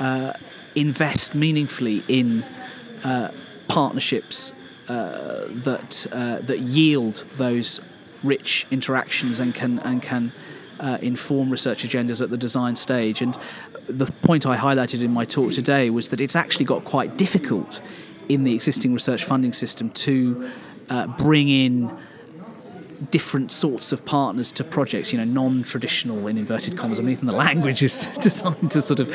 uh, 0.00 0.32
invest 0.74 1.34
meaningfully 1.34 2.02
in 2.08 2.42
uh, 3.04 3.30
partnerships 3.68 4.52
that 4.86 6.06
uh, 6.12 6.38
that 6.40 6.60
yield 6.60 7.24
those 7.36 7.80
rich 8.22 8.66
interactions 8.70 9.40
and 9.40 9.54
can 9.54 9.78
and 9.80 10.02
can 10.02 10.32
uh, 10.80 10.98
inform 11.00 11.50
research 11.50 11.84
agendas 11.84 12.20
at 12.20 12.30
the 12.30 12.36
design 12.36 12.76
stage. 12.76 13.22
And 13.22 13.36
the 13.88 14.06
point 14.06 14.46
I 14.46 14.56
highlighted 14.56 15.02
in 15.02 15.12
my 15.12 15.24
talk 15.24 15.52
today 15.52 15.90
was 15.90 16.08
that 16.10 16.20
it's 16.20 16.36
actually 16.36 16.64
got 16.64 16.84
quite 16.84 17.16
difficult 17.16 17.80
in 18.28 18.44
the 18.44 18.54
existing 18.54 18.92
research 18.92 19.24
funding 19.24 19.52
system 19.52 19.90
to 19.90 20.50
bring 21.16 21.48
in 21.48 21.96
different 23.10 23.52
sorts 23.52 23.92
of 23.92 24.04
partners 24.04 24.52
to 24.52 24.64
projects, 24.64 25.12
you 25.12 25.18
know, 25.18 25.24
non-traditional 25.24 26.26
in 26.26 26.38
inverted 26.38 26.76
commas. 26.76 26.98
I 26.98 27.02
mean, 27.02 27.12
even 27.12 27.26
the 27.26 27.32
language 27.46 27.82
is 27.82 28.06
designed 28.20 28.70
to 28.72 28.82
sort 28.82 29.00
of 29.00 29.12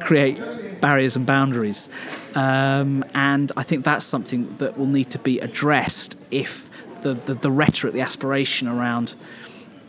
create 0.00 0.38
barriers 0.80 1.16
and 1.16 1.26
boundaries. 1.26 1.88
Um, 2.34 3.04
and 3.14 3.52
I 3.56 3.62
think 3.62 3.84
that's 3.84 4.06
something 4.06 4.56
that 4.56 4.78
will 4.78 4.86
need 4.86 5.10
to 5.10 5.18
be 5.18 5.38
addressed 5.40 6.18
if 6.30 6.70
the, 7.02 7.14
the, 7.14 7.34
the 7.34 7.50
rhetoric, 7.50 7.94
the 7.94 8.00
aspiration 8.00 8.68
around 8.68 9.14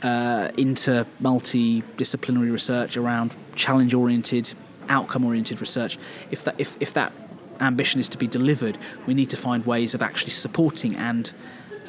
uh, 0.03 0.49
inter 0.57 1.05
multidisciplinary 1.21 2.51
research, 2.51 2.97
around 2.97 3.35
challenge 3.55 3.93
oriented, 3.93 4.53
outcome 4.89 5.25
oriented 5.25 5.61
research, 5.61 5.97
if 6.31 6.43
that, 6.43 6.55
if, 6.59 6.77
if 6.81 6.93
that 6.93 7.13
ambition 7.59 7.99
is 7.99 8.09
to 8.09 8.17
be 8.17 8.27
delivered, 8.27 8.77
we 9.05 9.13
need 9.13 9.29
to 9.29 9.37
find 9.37 9.65
ways 9.65 9.93
of 9.93 10.01
actually 10.01 10.31
supporting 10.31 10.95
and 10.95 11.31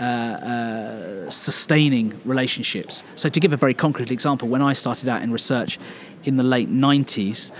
uh, 0.00 0.04
uh, 0.04 1.30
sustaining 1.30 2.20
relationships. 2.24 3.02
So, 3.14 3.28
to 3.28 3.40
give 3.40 3.52
a 3.52 3.56
very 3.56 3.74
concrete 3.74 4.10
example, 4.10 4.48
when 4.48 4.62
I 4.62 4.72
started 4.72 5.08
out 5.08 5.22
in 5.22 5.30
research 5.30 5.78
in 6.24 6.36
the 6.36 6.42
late 6.42 6.68
90s, 6.68 7.52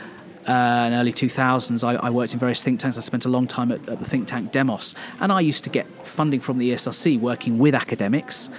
uh, 0.48 0.50
and 0.50 0.94
early 0.94 1.12
2000s, 1.12 1.84
I, 1.84 1.94
I, 2.06 2.10
worked 2.10 2.32
in 2.32 2.40
various 2.40 2.62
think 2.62 2.80
tanks. 2.80 2.98
I 2.98 3.00
spent 3.00 3.24
a 3.24 3.28
long 3.28 3.46
time 3.46 3.70
at, 3.70 3.88
at, 3.88 3.98
the 4.00 4.04
think 4.04 4.26
tank 4.26 4.50
Demos, 4.50 4.94
and 5.20 5.30
I 5.30 5.40
used 5.40 5.62
to 5.64 5.70
get 5.70 5.86
funding 6.04 6.40
from 6.40 6.58
the 6.58 6.72
ESRC 6.72 7.20
working 7.20 7.58
with 7.58 7.74
academics 7.74 8.50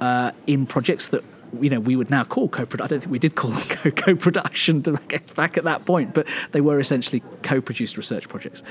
uh, 0.00 0.30
in 0.46 0.66
projects 0.66 1.08
that 1.08 1.24
you 1.60 1.70
know 1.70 1.80
we 1.80 1.96
would 1.96 2.10
now 2.10 2.24
call 2.24 2.48
co-production. 2.48 2.84
I 2.84 2.88
don't 2.88 3.00
think 3.00 3.12
we 3.12 3.18
did 3.18 3.34
call 3.34 3.50
them 3.50 3.92
co-production 3.96 4.80
back 4.80 5.58
at 5.58 5.64
that 5.64 5.84
point, 5.84 6.14
but 6.14 6.28
they 6.52 6.60
were 6.60 6.78
essentially 6.78 7.22
co-produced 7.42 7.96
research 7.96 8.28
projects 8.28 8.62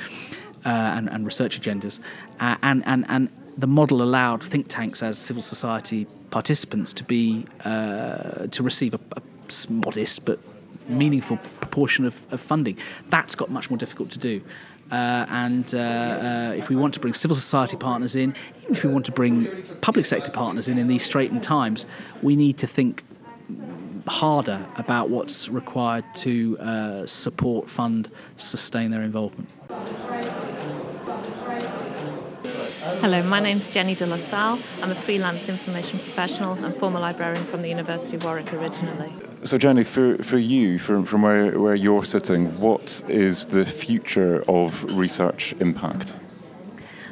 uh, 0.65 0.69
and, 0.69 1.09
and, 1.09 1.25
research 1.25 1.59
agendas, 1.59 1.99
uh, 2.39 2.55
and 2.61 2.83
and 2.85 3.05
and 3.09 3.29
the 3.57 3.67
model 3.67 4.01
allowed 4.01 4.41
think 4.41 4.67
tanks 4.67 5.03
as 5.03 5.17
civil 5.17 5.41
society 5.41 6.07
participants 6.31 6.93
to 6.93 7.03
be 7.03 7.45
uh, 7.65 8.47
to 8.47 8.63
receive 8.63 8.93
a, 8.93 8.99
a, 9.15 9.21
modest 9.69 10.25
but 10.25 10.39
meaningful 10.87 11.37
proportion 11.73 12.05
of, 12.05 12.31
of, 12.31 12.39
funding. 12.39 12.77
That's 13.09 13.33
got 13.33 13.49
much 13.49 13.71
more 13.71 13.77
difficult 13.77 14.11
to 14.11 14.19
do. 14.19 14.41
Uh, 14.91 15.25
and 15.29 15.73
uh, 15.73 15.79
uh, 15.79 16.53
if 16.55 16.69
we 16.69 16.75
want 16.75 16.93
to 16.93 16.99
bring 16.99 17.15
civil 17.15 17.35
society 17.35 17.77
partners 17.77 18.15
in, 18.15 18.35
even 18.61 18.75
if 18.75 18.83
we 18.83 18.91
want 18.91 19.05
to 19.05 19.11
bring 19.11 19.47
public 19.81 20.05
sector 20.05 20.29
partners 20.29 20.67
in 20.67 20.77
in 20.77 20.87
these 20.87 21.03
straitened 21.03 21.41
times, 21.41 21.87
we 22.21 22.35
need 22.35 22.59
to 22.59 22.67
think 22.67 23.03
harder 24.07 24.67
about 24.75 25.09
what's 25.09 25.49
required 25.49 26.05
to 26.13 26.59
uh, 26.59 27.07
support, 27.07 27.67
fund, 27.69 28.11
sustain 28.37 28.91
their 28.91 29.01
involvement. 29.01 29.49
Hello, 33.03 33.21
my 33.21 33.41
name's 33.41 33.67
Jenny 33.67 33.97
Delasalle. 33.97 34.61
I'm 34.81 34.89
a 34.89 34.95
freelance 34.95 35.49
information 35.49 35.99
professional 35.99 36.53
and 36.63 36.73
former 36.73 37.01
librarian 37.01 37.43
from 37.43 37.61
the 37.61 37.67
University 37.67 38.15
of 38.15 38.23
Warwick 38.23 38.53
originally. 38.53 39.11
So, 39.43 39.57
Jenny, 39.57 39.83
for, 39.83 40.17
for 40.19 40.37
you, 40.37 40.79
from, 40.79 41.03
from 41.03 41.23
where, 41.23 41.59
where 41.59 41.75
you're 41.75 42.05
sitting, 42.05 42.57
what 42.61 43.03
is 43.09 43.47
the 43.47 43.65
future 43.65 44.41
of 44.47 44.85
research 44.97 45.53
impact? 45.59 46.15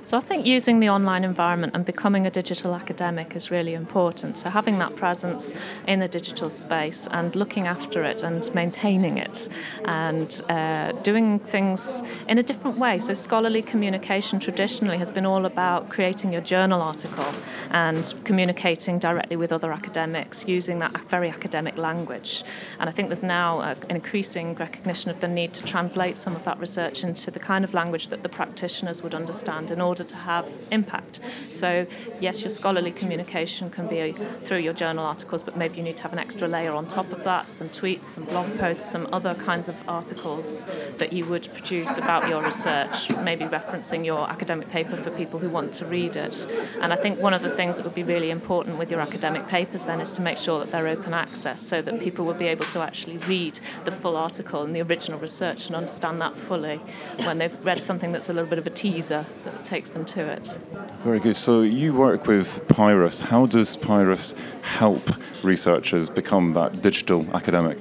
So 0.03 0.17
I 0.17 0.21
think 0.21 0.47
using 0.47 0.79
the 0.79 0.89
online 0.89 1.23
environment 1.23 1.75
and 1.75 1.85
becoming 1.85 2.25
a 2.25 2.31
digital 2.31 2.73
academic 2.73 3.35
is 3.35 3.51
really 3.51 3.75
important. 3.75 4.39
So 4.39 4.49
having 4.49 4.79
that 4.79 4.95
presence 4.95 5.53
in 5.87 5.99
the 5.99 6.07
digital 6.07 6.49
space 6.49 7.07
and 7.11 7.35
looking 7.35 7.67
after 7.67 8.03
it 8.03 8.23
and 8.23 8.49
maintaining 8.55 9.19
it 9.19 9.47
and 9.85 10.41
uh, 10.49 10.93
doing 11.03 11.37
things 11.37 12.01
in 12.27 12.39
a 12.39 12.43
different 12.43 12.79
way. 12.79 12.97
So 12.97 13.13
scholarly 13.13 13.61
communication 13.61 14.39
traditionally 14.39 14.97
has 14.97 15.11
been 15.11 15.27
all 15.27 15.45
about 15.45 15.89
creating 15.89 16.33
your 16.33 16.41
journal 16.41 16.81
article 16.81 17.31
and 17.69 18.11
communicating 18.23 18.97
directly 18.97 19.35
with 19.35 19.53
other 19.53 19.71
academics 19.71 20.47
using 20.47 20.79
that 20.79 20.99
very 21.11 21.29
academic 21.29 21.77
language. 21.77 22.43
And 22.79 22.89
I 22.89 22.91
think 22.91 23.09
there's 23.09 23.21
now 23.21 23.59
an 23.61 23.77
increasing 23.87 24.55
recognition 24.55 25.11
of 25.11 25.19
the 25.19 25.27
need 25.27 25.53
to 25.53 25.63
translate 25.63 26.17
some 26.17 26.35
of 26.35 26.43
that 26.45 26.57
research 26.57 27.03
into 27.03 27.29
the 27.29 27.39
kind 27.39 27.63
of 27.63 27.75
language 27.75 28.07
that 28.07 28.23
the 28.23 28.29
practitioners 28.29 29.03
would 29.03 29.13
understand 29.13 29.69
in 29.69 29.79
order 29.79 29.90
order 29.91 30.05
to 30.05 30.15
have 30.15 30.47
impact. 30.71 31.19
So, 31.51 31.85
yes, 32.21 32.35
your 32.43 32.49
scholarly 32.49 32.93
communication 33.01 33.69
can 33.69 33.87
be 33.87 33.99
uh, 34.01 34.13
through 34.45 34.59
your 34.67 34.75
journal 34.83 35.05
articles, 35.05 35.43
but 35.43 35.57
maybe 35.57 35.75
you 35.79 35.83
need 35.83 35.97
to 35.97 36.03
have 36.03 36.13
an 36.13 36.19
extra 36.19 36.47
layer 36.47 36.71
on 36.71 36.87
top 36.87 37.11
of 37.11 37.25
that 37.25 37.51
some 37.51 37.67
tweets, 37.67 38.03
some 38.03 38.23
blog 38.23 38.47
posts, 38.57 38.89
some 38.89 39.05
other 39.11 39.33
kinds 39.35 39.67
of 39.67 39.75
articles 39.89 40.65
that 40.97 41.11
you 41.11 41.25
would 41.25 41.45
produce 41.53 41.97
about 41.97 42.29
your 42.29 42.41
research, 42.41 42.97
maybe 43.29 43.43
referencing 43.45 44.05
your 44.05 44.29
academic 44.29 44.69
paper 44.69 44.95
for 44.95 45.11
people 45.11 45.39
who 45.39 45.49
want 45.49 45.73
to 45.73 45.85
read 45.85 46.15
it. 46.15 46.35
And 46.81 46.93
I 46.93 46.95
think 46.95 47.19
one 47.19 47.33
of 47.33 47.41
the 47.41 47.49
things 47.49 47.75
that 47.77 47.83
would 47.83 47.99
be 48.03 48.03
really 48.03 48.31
important 48.31 48.77
with 48.77 48.89
your 48.91 49.01
academic 49.01 49.47
papers 49.47 49.83
then 49.85 49.99
is 49.99 50.13
to 50.13 50.21
make 50.21 50.37
sure 50.37 50.59
that 50.59 50.71
they're 50.71 50.87
open 50.87 51.13
access 51.13 51.61
so 51.61 51.81
that 51.81 51.99
people 51.99 52.23
will 52.25 52.39
be 52.45 52.47
able 52.47 52.65
to 52.65 52.79
actually 52.79 53.17
read 53.33 53.59
the 53.83 53.91
full 53.91 54.15
article 54.15 54.63
and 54.63 54.73
the 54.73 54.81
original 54.81 55.19
research 55.19 55.67
and 55.67 55.75
understand 55.75 56.21
that 56.21 56.35
fully 56.35 56.77
when 57.25 57.37
they've 57.39 57.65
read 57.65 57.83
something 57.83 58.13
that's 58.13 58.29
a 58.29 58.33
little 58.33 58.49
bit 58.49 58.59
of 58.59 58.67
a 58.67 58.69
teaser 58.69 59.25
that 59.43 59.63
takes 59.63 59.80
takes 59.81 59.89
them 59.89 60.05
to 60.05 60.21
it. 60.21 60.59
Very 60.99 61.19
good. 61.19 61.35
So 61.35 61.63
you 61.63 61.95
work 61.95 62.27
with 62.27 62.61
Piirus. 62.67 63.23
How 63.23 63.47
does 63.47 63.75
Piirus 63.77 64.37
help 64.61 65.01
researchers 65.43 66.07
become 66.07 66.53
that 66.53 66.83
digital 66.83 67.25
academic? 67.35 67.79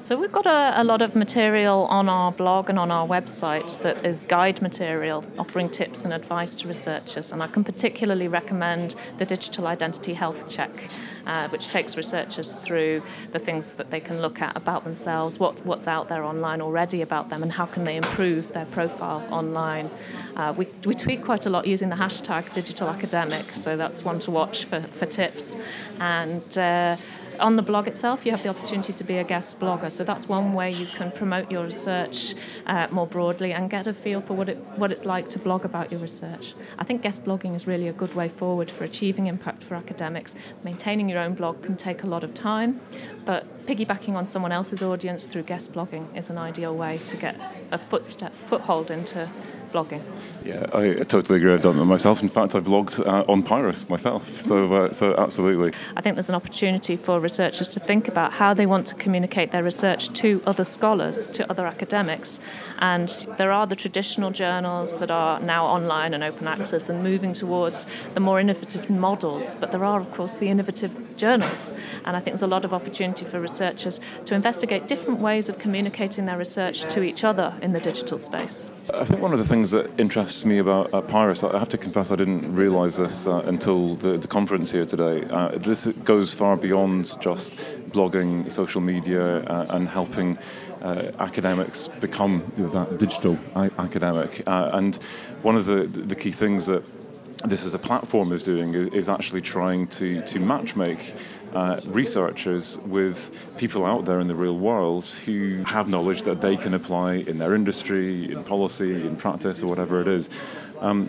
So 0.00 0.16
we've 0.16 0.30
got 0.30 0.46
a, 0.46 0.80
a, 0.80 0.84
lot 0.84 1.02
of 1.02 1.16
material 1.16 1.86
on 1.86 2.08
our 2.08 2.30
blog 2.30 2.70
and 2.70 2.78
on 2.78 2.92
our 2.92 3.06
website 3.06 3.82
that 3.82 4.06
is 4.06 4.22
guide 4.22 4.62
material 4.62 5.24
offering 5.40 5.68
tips 5.68 6.04
and 6.04 6.14
advice 6.14 6.54
to 6.56 6.68
researchers. 6.68 7.32
And 7.32 7.42
I 7.42 7.48
can 7.48 7.64
particularly 7.64 8.28
recommend 8.28 8.94
the 9.18 9.24
Digital 9.24 9.66
Identity 9.66 10.14
Health 10.14 10.48
Check, 10.48 10.70
uh, 11.26 11.48
which 11.48 11.66
takes 11.66 11.96
researchers 11.96 12.54
through 12.54 13.02
the 13.32 13.40
things 13.40 13.74
that 13.74 13.90
they 13.90 13.98
can 13.98 14.22
look 14.22 14.40
at 14.40 14.56
about 14.56 14.84
themselves, 14.84 15.40
what, 15.40 15.66
what's 15.66 15.88
out 15.88 16.08
there 16.08 16.22
online 16.22 16.60
already 16.60 17.02
about 17.02 17.28
them, 17.28 17.42
and 17.42 17.50
how 17.50 17.66
can 17.66 17.82
they 17.82 17.96
improve 17.96 18.52
their 18.52 18.66
profile 18.66 19.26
online. 19.32 19.90
Uh, 20.36 20.54
we, 20.56 20.68
we 20.86 20.94
tweet 20.94 21.24
quite 21.24 21.44
a 21.44 21.50
lot 21.50 21.66
using 21.66 21.88
the 21.88 21.96
hashtag 21.96 22.52
digital 22.52 22.88
academic, 22.88 23.52
so 23.52 23.76
that's 23.76 24.04
one 24.04 24.20
to 24.20 24.30
watch 24.30 24.64
for, 24.64 24.80
for 24.80 25.06
tips. 25.06 25.56
And 25.98 26.56
uh, 26.56 26.96
on 27.40 27.56
the 27.56 27.62
blog 27.62 27.88
itself, 27.88 28.24
you 28.26 28.32
have 28.32 28.42
the 28.42 28.48
opportunity 28.48 28.92
to 28.92 29.04
be 29.04 29.18
a 29.18 29.24
guest 29.24 29.58
blogger. 29.60 29.90
So 29.90 30.04
that's 30.04 30.28
one 30.28 30.52
way 30.52 30.70
you 30.70 30.86
can 30.86 31.10
promote 31.10 31.50
your 31.50 31.64
research 31.64 32.34
uh, 32.66 32.88
more 32.90 33.06
broadly 33.06 33.52
and 33.52 33.70
get 33.70 33.86
a 33.86 33.92
feel 33.92 34.20
for 34.20 34.34
what, 34.34 34.48
it, 34.48 34.58
what 34.76 34.92
it's 34.92 35.04
like 35.04 35.28
to 35.30 35.38
blog 35.38 35.64
about 35.64 35.90
your 35.90 36.00
research. 36.00 36.54
I 36.78 36.84
think 36.84 37.02
guest 37.02 37.24
blogging 37.24 37.54
is 37.54 37.66
really 37.66 37.88
a 37.88 37.92
good 37.92 38.14
way 38.14 38.28
forward 38.28 38.70
for 38.70 38.84
achieving 38.84 39.26
impact 39.26 39.62
for 39.62 39.74
academics. 39.74 40.36
Maintaining 40.64 41.08
your 41.08 41.20
own 41.20 41.34
blog 41.34 41.62
can 41.62 41.76
take 41.76 42.02
a 42.02 42.06
lot 42.06 42.24
of 42.24 42.34
time, 42.34 42.80
but 43.24 43.66
piggybacking 43.66 44.14
on 44.14 44.26
someone 44.26 44.52
else's 44.52 44.82
audience 44.82 45.26
through 45.26 45.42
guest 45.42 45.72
blogging 45.72 46.16
is 46.16 46.30
an 46.30 46.38
ideal 46.38 46.74
way 46.74 46.98
to 46.98 47.16
get 47.16 47.38
a 47.70 47.78
footstep, 47.78 48.32
foothold 48.32 48.90
into 48.90 49.28
blogging. 49.72 50.02
Yeah, 50.44 50.66
I 50.72 51.04
totally 51.04 51.38
agree. 51.38 51.52
I've 51.52 51.62
done 51.62 51.76
that 51.78 51.84
myself. 51.84 52.22
In 52.22 52.28
fact, 52.28 52.54
I've 52.54 52.64
blogged 52.64 53.04
uh, 53.06 53.24
on 53.28 53.42
Piirus 53.42 53.88
myself. 53.88 54.24
So, 54.24 54.66
uh, 54.74 54.92
so 54.92 55.14
absolutely. 55.16 55.72
I 55.96 56.00
think 56.00 56.16
there's 56.16 56.28
an 56.28 56.34
opportunity 56.34 56.96
for 56.96 57.20
researchers 57.20 57.68
to 57.70 57.80
think 57.80 58.08
about 58.08 58.32
how 58.32 58.54
they 58.54 58.66
want 58.66 58.86
to 58.86 58.94
communicate 58.94 59.50
their 59.50 59.62
research 59.62 60.08
to 60.20 60.42
other 60.46 60.64
scholars, 60.64 61.28
to 61.30 61.50
other 61.50 61.66
academics. 61.66 62.40
And 62.78 63.08
there 63.36 63.52
are 63.52 63.66
the 63.66 63.76
traditional 63.76 64.30
journals 64.30 64.98
that 64.98 65.10
are 65.10 65.40
now 65.40 65.66
online 65.66 66.14
and 66.14 66.22
open 66.22 66.46
access 66.46 66.88
and 66.88 67.02
moving 67.02 67.32
towards 67.32 67.86
the 68.14 68.20
more 68.20 68.40
innovative 68.40 68.88
models. 68.88 69.54
But 69.54 69.72
there 69.72 69.84
are, 69.84 70.00
of 70.00 70.10
course, 70.12 70.36
the 70.36 70.48
innovative 70.48 71.16
journals. 71.16 71.74
And 72.04 72.16
I 72.16 72.20
think 72.20 72.34
there's 72.34 72.42
a 72.42 72.46
lot 72.46 72.64
of 72.64 72.72
opportunity 72.72 73.24
for 73.24 73.40
researchers 73.40 74.00
to 74.24 74.34
investigate 74.34 74.86
different 74.86 75.20
ways 75.20 75.48
of 75.48 75.58
communicating 75.58 76.24
their 76.26 76.38
research 76.38 76.84
to 76.94 77.02
each 77.02 77.24
other 77.24 77.54
in 77.60 77.72
the 77.72 77.80
digital 77.80 78.18
space. 78.18 78.70
I 78.94 79.04
think 79.04 79.20
one 79.20 79.32
of 79.32 79.38
the 79.38 79.44
things 79.44 79.57
that 79.62 79.90
interests 79.98 80.44
me 80.44 80.58
about 80.58 80.92
uh, 80.92 81.02
Piirus, 81.02 81.42
I 81.42 81.58
have 81.58 81.68
to 81.70 81.78
confess 81.78 82.10
I 82.10 82.16
didn't 82.16 82.54
realise 82.54 82.96
this 82.96 83.26
uh, 83.26 83.42
until 83.46 83.96
the, 83.96 84.16
the, 84.16 84.28
conference 84.28 84.70
here 84.70 84.86
today. 84.86 85.24
Uh, 85.30 85.58
this 85.58 85.86
goes 86.04 86.34
far 86.34 86.56
beyond 86.56 87.20
just 87.20 87.56
blogging, 87.90 88.50
social 88.50 88.80
media, 88.80 89.42
uh, 89.44 89.66
and 89.70 89.88
helping 89.88 90.38
uh, 90.82 91.12
academics 91.18 91.88
become 91.88 92.42
that 92.56 92.98
digital 92.98 93.38
academic. 93.78 94.42
Uh, 94.46 94.70
and 94.74 94.96
one 95.42 95.56
of 95.56 95.66
the, 95.66 95.86
the 95.86 96.16
key 96.16 96.30
things 96.30 96.66
that 96.66 96.82
this 97.44 97.64
as 97.64 97.74
a 97.74 97.78
platform 97.78 98.32
is 98.32 98.42
doing 98.42 98.74
is, 98.74 99.08
actually 99.08 99.40
trying 99.40 99.86
to, 99.86 100.20
to 100.22 100.40
matchmake 100.40 101.16
uh, 101.54 101.80
researchers 101.86 102.78
with 102.80 103.54
people 103.58 103.84
out 103.84 104.04
there 104.04 104.20
in 104.20 104.28
the 104.28 104.34
real 104.34 104.58
world 104.58 105.06
who 105.06 105.62
have 105.64 105.88
knowledge 105.88 106.22
that 106.22 106.40
they 106.40 106.56
can 106.56 106.74
apply 106.74 107.14
in 107.14 107.38
their 107.38 107.54
industry, 107.54 108.30
in 108.32 108.44
policy, 108.44 109.06
in 109.06 109.16
practice, 109.16 109.62
or 109.62 109.68
whatever 109.68 110.00
it 110.00 110.08
is. 110.08 110.28
Um, 110.80 111.08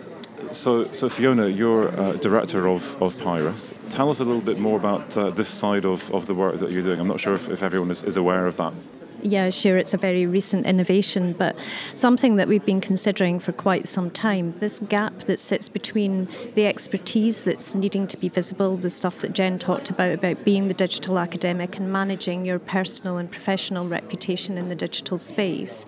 so, 0.50 0.90
so 0.92 1.08
Fiona, 1.08 1.46
you're 1.46 1.88
uh, 2.00 2.14
director 2.14 2.66
of, 2.66 3.00
of 3.00 3.14
Piirus. 3.16 3.74
Tell 3.88 4.10
us 4.10 4.20
a 4.20 4.24
little 4.24 4.40
bit 4.40 4.58
more 4.58 4.76
about 4.76 5.16
uh, 5.16 5.30
this 5.30 5.48
side 5.48 5.84
of, 5.84 6.10
of 6.12 6.26
the 6.26 6.34
work 6.34 6.58
that 6.60 6.70
you're 6.70 6.82
doing. 6.82 6.98
I'm 6.98 7.08
not 7.08 7.20
sure 7.20 7.34
if, 7.34 7.48
if 7.48 7.62
everyone 7.62 7.90
is, 7.90 8.02
is 8.02 8.16
aware 8.16 8.46
of 8.46 8.56
that. 8.56 8.72
Yeah, 9.22 9.50
sure, 9.50 9.76
it's 9.76 9.92
a 9.92 9.98
very 9.98 10.26
recent 10.26 10.64
innovation, 10.64 11.34
but 11.34 11.54
something 11.94 12.36
that 12.36 12.48
we've 12.48 12.64
been 12.64 12.80
considering 12.80 13.38
for 13.38 13.52
quite 13.52 13.86
some 13.86 14.10
time. 14.10 14.52
This 14.52 14.78
gap 14.78 15.18
that 15.20 15.38
sits 15.38 15.68
between 15.68 16.26
the 16.54 16.66
expertise 16.66 17.44
that's 17.44 17.74
needing 17.74 18.06
to 18.06 18.16
be 18.16 18.30
visible, 18.30 18.76
the 18.76 18.88
stuff 18.88 19.18
that 19.18 19.34
Jen 19.34 19.58
talked 19.58 19.90
about, 19.90 20.14
about 20.14 20.42
being 20.44 20.68
the 20.68 20.74
digital 20.74 21.18
academic 21.18 21.76
and 21.76 21.92
managing 21.92 22.46
your 22.46 22.58
personal 22.58 23.18
and 23.18 23.30
professional 23.30 23.86
reputation 23.88 24.56
in 24.56 24.68
the 24.70 24.74
digital 24.74 25.18
space, 25.18 25.84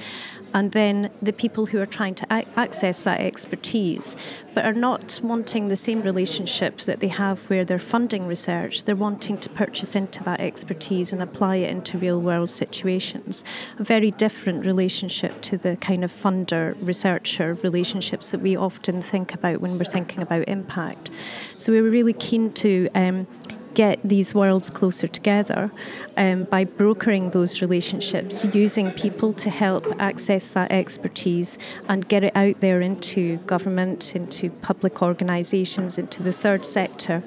and 0.54 0.72
then 0.72 1.10
the 1.20 1.32
people 1.32 1.66
who 1.66 1.80
are 1.80 1.86
trying 1.86 2.14
to 2.14 2.32
access 2.56 3.04
that 3.04 3.20
expertise 3.20 4.16
but 4.54 4.64
are 4.64 4.72
not 4.72 5.20
wanting 5.22 5.68
the 5.68 5.76
same 5.76 6.02
relationship 6.02 6.78
that 6.82 7.00
they 7.00 7.08
have 7.08 7.48
where 7.48 7.64
they're 7.64 7.78
funding 7.78 8.26
research. 8.26 8.84
They're 8.84 8.94
wanting 8.94 9.38
to 9.38 9.48
purchase 9.48 9.96
into 9.96 10.22
that 10.24 10.40
expertise 10.40 11.12
and 11.12 11.22
apply 11.22 11.56
it 11.56 11.70
into 11.70 11.98
real 11.98 12.20
world 12.20 12.50
situations. 12.50 13.44
A 13.78 13.84
very 13.84 14.10
different 14.10 14.66
relationship 14.66 15.40
to 15.42 15.56
the 15.56 15.76
kind 15.76 16.04
of 16.04 16.12
funder 16.12 16.76
researcher 16.86 17.54
relationships 17.54 18.30
that 18.30 18.40
we 18.40 18.56
often 18.56 19.00
think 19.00 19.34
about 19.34 19.60
when 19.60 19.78
we're 19.78 19.84
thinking 19.84 20.22
about 20.22 20.48
impact. 20.48 21.10
So 21.56 21.72
we 21.72 21.80
were 21.80 21.90
really 21.90 22.12
keen 22.12 22.52
to 22.54 22.88
um, 22.94 23.26
get 23.74 24.00
these 24.04 24.34
worlds 24.34 24.70
closer 24.70 25.08
together 25.08 25.70
um, 26.16 26.44
by 26.44 26.64
brokering 26.64 27.30
those 27.30 27.62
relationships, 27.62 28.44
using 28.54 28.90
people 28.92 29.32
to 29.32 29.50
help 29.50 29.86
access 30.00 30.52
that 30.52 30.72
expertise 30.72 31.58
and 31.88 32.08
get 32.08 32.24
it 32.24 32.36
out 32.36 32.60
there 32.60 32.80
into 32.80 33.36
government, 33.38 34.14
into 34.14 34.50
public 34.50 35.02
organisations, 35.02 35.98
into 35.98 36.22
the 36.22 36.32
third 36.32 36.64
sector. 36.64 37.22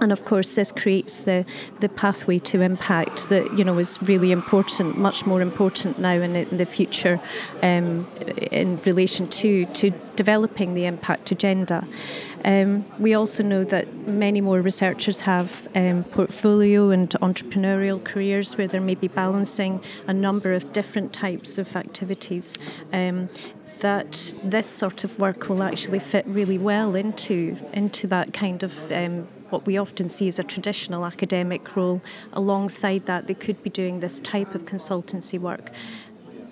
And 0.00 0.12
of 0.12 0.24
course 0.24 0.54
this 0.54 0.72
creates 0.72 1.24
the, 1.24 1.44
the 1.80 1.88
pathway 1.88 2.38
to 2.38 2.62
impact 2.62 3.28
that 3.28 3.58
you 3.58 3.64
know 3.64 3.78
is 3.78 3.98
really 4.00 4.32
important 4.32 4.96
much 4.96 5.26
more 5.26 5.42
important 5.42 5.98
now 5.98 6.12
and 6.12 6.34
in 6.36 6.56
the 6.56 6.64
future 6.64 7.20
um, 7.62 8.08
in 8.50 8.80
relation 8.86 9.28
to 9.28 9.66
to 9.66 9.90
developing 10.16 10.72
the 10.72 10.86
impact 10.86 11.30
agenda 11.32 11.86
um, 12.44 12.84
we 12.98 13.14
also 13.14 13.42
know 13.42 13.64
that 13.64 14.06
many 14.06 14.40
more 14.40 14.60
researchers 14.60 15.22
have 15.22 15.68
um, 15.74 16.04
portfolio 16.04 16.90
and 16.90 17.10
entrepreneurial 17.22 18.02
careers 18.02 18.56
where 18.56 18.68
they 18.68 18.78
may 18.78 18.94
be 18.94 19.08
balancing 19.08 19.82
a 20.06 20.14
number 20.14 20.52
of 20.52 20.72
different 20.72 21.12
types 21.12 21.58
of 21.58 21.76
activities 21.76 22.58
um, 22.92 23.28
that 23.80 24.34
this 24.44 24.68
sort 24.68 25.04
of 25.04 25.18
work 25.18 25.48
will 25.48 25.62
actually 25.62 25.98
fit 25.98 26.26
really 26.26 26.58
well 26.58 26.94
into 26.94 27.56
into 27.72 28.06
that 28.06 28.32
kind 28.32 28.62
of 28.62 28.92
um, 28.92 29.26
what 29.50 29.66
we 29.66 29.76
often 29.76 30.08
see 30.08 30.28
as 30.28 30.38
a 30.38 30.44
traditional 30.44 31.04
academic 31.04 31.76
role. 31.76 32.00
Alongside 32.32 33.06
that, 33.06 33.26
they 33.26 33.34
could 33.34 33.62
be 33.62 33.70
doing 33.70 34.00
this 34.00 34.20
type 34.20 34.54
of 34.54 34.64
consultancy 34.64 35.38
work. 35.38 35.70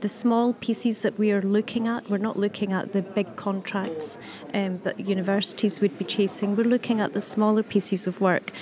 The 0.00 0.08
small 0.08 0.52
pieces 0.52 1.02
that 1.02 1.18
we 1.18 1.32
are 1.32 1.42
looking 1.42 1.88
at, 1.88 2.08
we're 2.08 2.18
not 2.18 2.38
looking 2.38 2.72
at 2.72 2.92
the 2.92 3.02
big 3.02 3.34
contracts 3.34 4.16
um, 4.54 4.78
that 4.78 5.00
universities 5.00 5.80
would 5.80 5.98
be 5.98 6.04
chasing. 6.04 6.54
We're 6.54 6.64
looking 6.64 7.00
at 7.00 7.14
the 7.14 7.20
smaller 7.20 7.64
pieces 7.64 8.06
of 8.06 8.20
work 8.20 8.52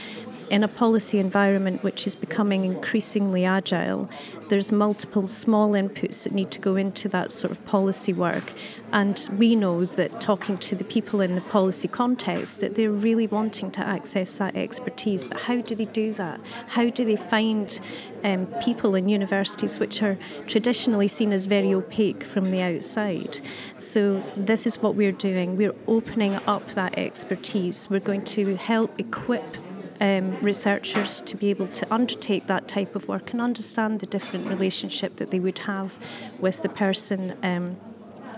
in 0.50 0.62
a 0.62 0.68
policy 0.68 1.18
environment 1.18 1.82
which 1.82 2.06
is 2.06 2.14
becoming 2.14 2.64
increasingly 2.64 3.44
agile, 3.44 4.08
there's 4.48 4.70
multiple 4.70 5.26
small 5.26 5.72
inputs 5.72 6.24
that 6.24 6.32
need 6.32 6.50
to 6.52 6.60
go 6.60 6.76
into 6.76 7.08
that 7.08 7.32
sort 7.32 7.50
of 7.50 7.64
policy 7.66 8.12
work. 8.12 8.52
And 8.96 9.28
we 9.36 9.56
know 9.56 9.84
that 9.84 10.22
talking 10.22 10.56
to 10.56 10.74
the 10.74 10.82
people 10.82 11.20
in 11.20 11.34
the 11.34 11.42
policy 11.42 11.86
context, 11.86 12.60
that 12.60 12.76
they're 12.76 12.90
really 12.90 13.26
wanting 13.26 13.70
to 13.72 13.86
access 13.86 14.38
that 14.38 14.56
expertise. 14.56 15.22
But 15.22 15.38
how 15.38 15.60
do 15.60 15.74
they 15.74 15.84
do 15.84 16.14
that? 16.14 16.40
How 16.68 16.88
do 16.88 17.04
they 17.04 17.16
find 17.16 17.78
um, 18.24 18.46
people 18.64 18.94
in 18.94 19.10
universities 19.10 19.78
which 19.78 20.02
are 20.02 20.16
traditionally 20.46 21.08
seen 21.08 21.34
as 21.34 21.44
very 21.44 21.74
opaque 21.74 22.24
from 22.24 22.50
the 22.50 22.62
outside? 22.62 23.38
So, 23.76 24.24
this 24.34 24.66
is 24.66 24.80
what 24.80 24.94
we're 24.94 25.12
doing. 25.12 25.58
We're 25.58 25.76
opening 25.86 26.36
up 26.46 26.66
that 26.70 26.96
expertise. 26.96 27.90
We're 27.90 28.00
going 28.00 28.24
to 28.24 28.56
help 28.56 28.98
equip 28.98 29.58
um, 30.00 30.40
researchers 30.40 31.20
to 31.20 31.36
be 31.36 31.50
able 31.50 31.68
to 31.68 31.92
undertake 31.92 32.46
that 32.46 32.66
type 32.66 32.96
of 32.96 33.08
work 33.08 33.32
and 33.32 33.42
understand 33.42 34.00
the 34.00 34.06
different 34.06 34.46
relationship 34.46 35.16
that 35.16 35.30
they 35.32 35.40
would 35.40 35.58
have 35.58 35.98
with 36.40 36.62
the 36.62 36.70
person 36.70 37.36
um, 37.42 37.76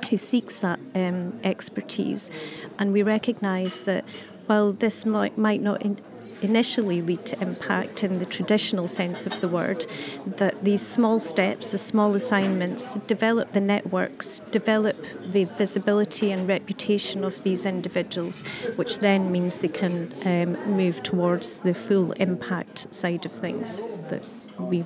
who 0.07 0.17
seeks 0.17 0.61
that 0.61 0.79
um, 0.95 1.39
expertise. 1.45 2.31
And 2.79 2.93
we 2.93 3.03
recognise 3.03 3.85
that 3.85 4.05
while 4.47 4.73
this 4.73 5.05
might, 5.05 5.37
might 5.37 5.61
not 5.61 5.83
in, 5.83 6.01
initially 6.41 7.03
lead 7.03 7.25
to 7.27 7.41
impact 7.41 8.05
in 8.05 8.19
the 8.19 8.27
traditional 8.27 8.87
sense 8.87 9.27
of 9.27 9.41
the 9.41 9.49
word, 9.49 9.87
that 10.27 10.65
these 10.65 10.87
small 10.87 11.19
steps, 11.19 11.73
the 11.73 11.79
small 11.79 12.15
assignments, 12.15 12.95
develop 13.07 13.53
the 13.53 13.61
networks, 13.61 14.41
develop 14.51 14.97
the 15.23 15.45
visibility 15.45 16.31
and 16.31 16.49
reputation 16.49 17.25
of 17.25 17.43
these 17.43 17.67
individuals, 17.67 18.43
which 18.77 18.99
then 18.99 19.31
means 19.33 19.61
they 19.61 19.69
can 19.69 20.13
um, 20.25 20.77
move 20.77 21.03
towards 21.03 21.63
the 21.63 21.75
full 21.75 22.13
impact 22.13 22.93
side 22.95 23.27
of 23.27 23.33
things 23.33 23.87
that 24.09 24.25
we 24.59 24.85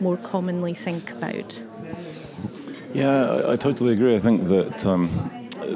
more 0.00 0.16
commonly 0.16 0.74
think 0.74 1.10
about. 1.12 1.64
Yeah, 2.94 3.24
I, 3.24 3.52
I 3.52 3.56
totally 3.56 3.92
agree. 3.92 4.14
I 4.14 4.20
think 4.20 4.46
that 4.46 4.86
um, 4.86 5.10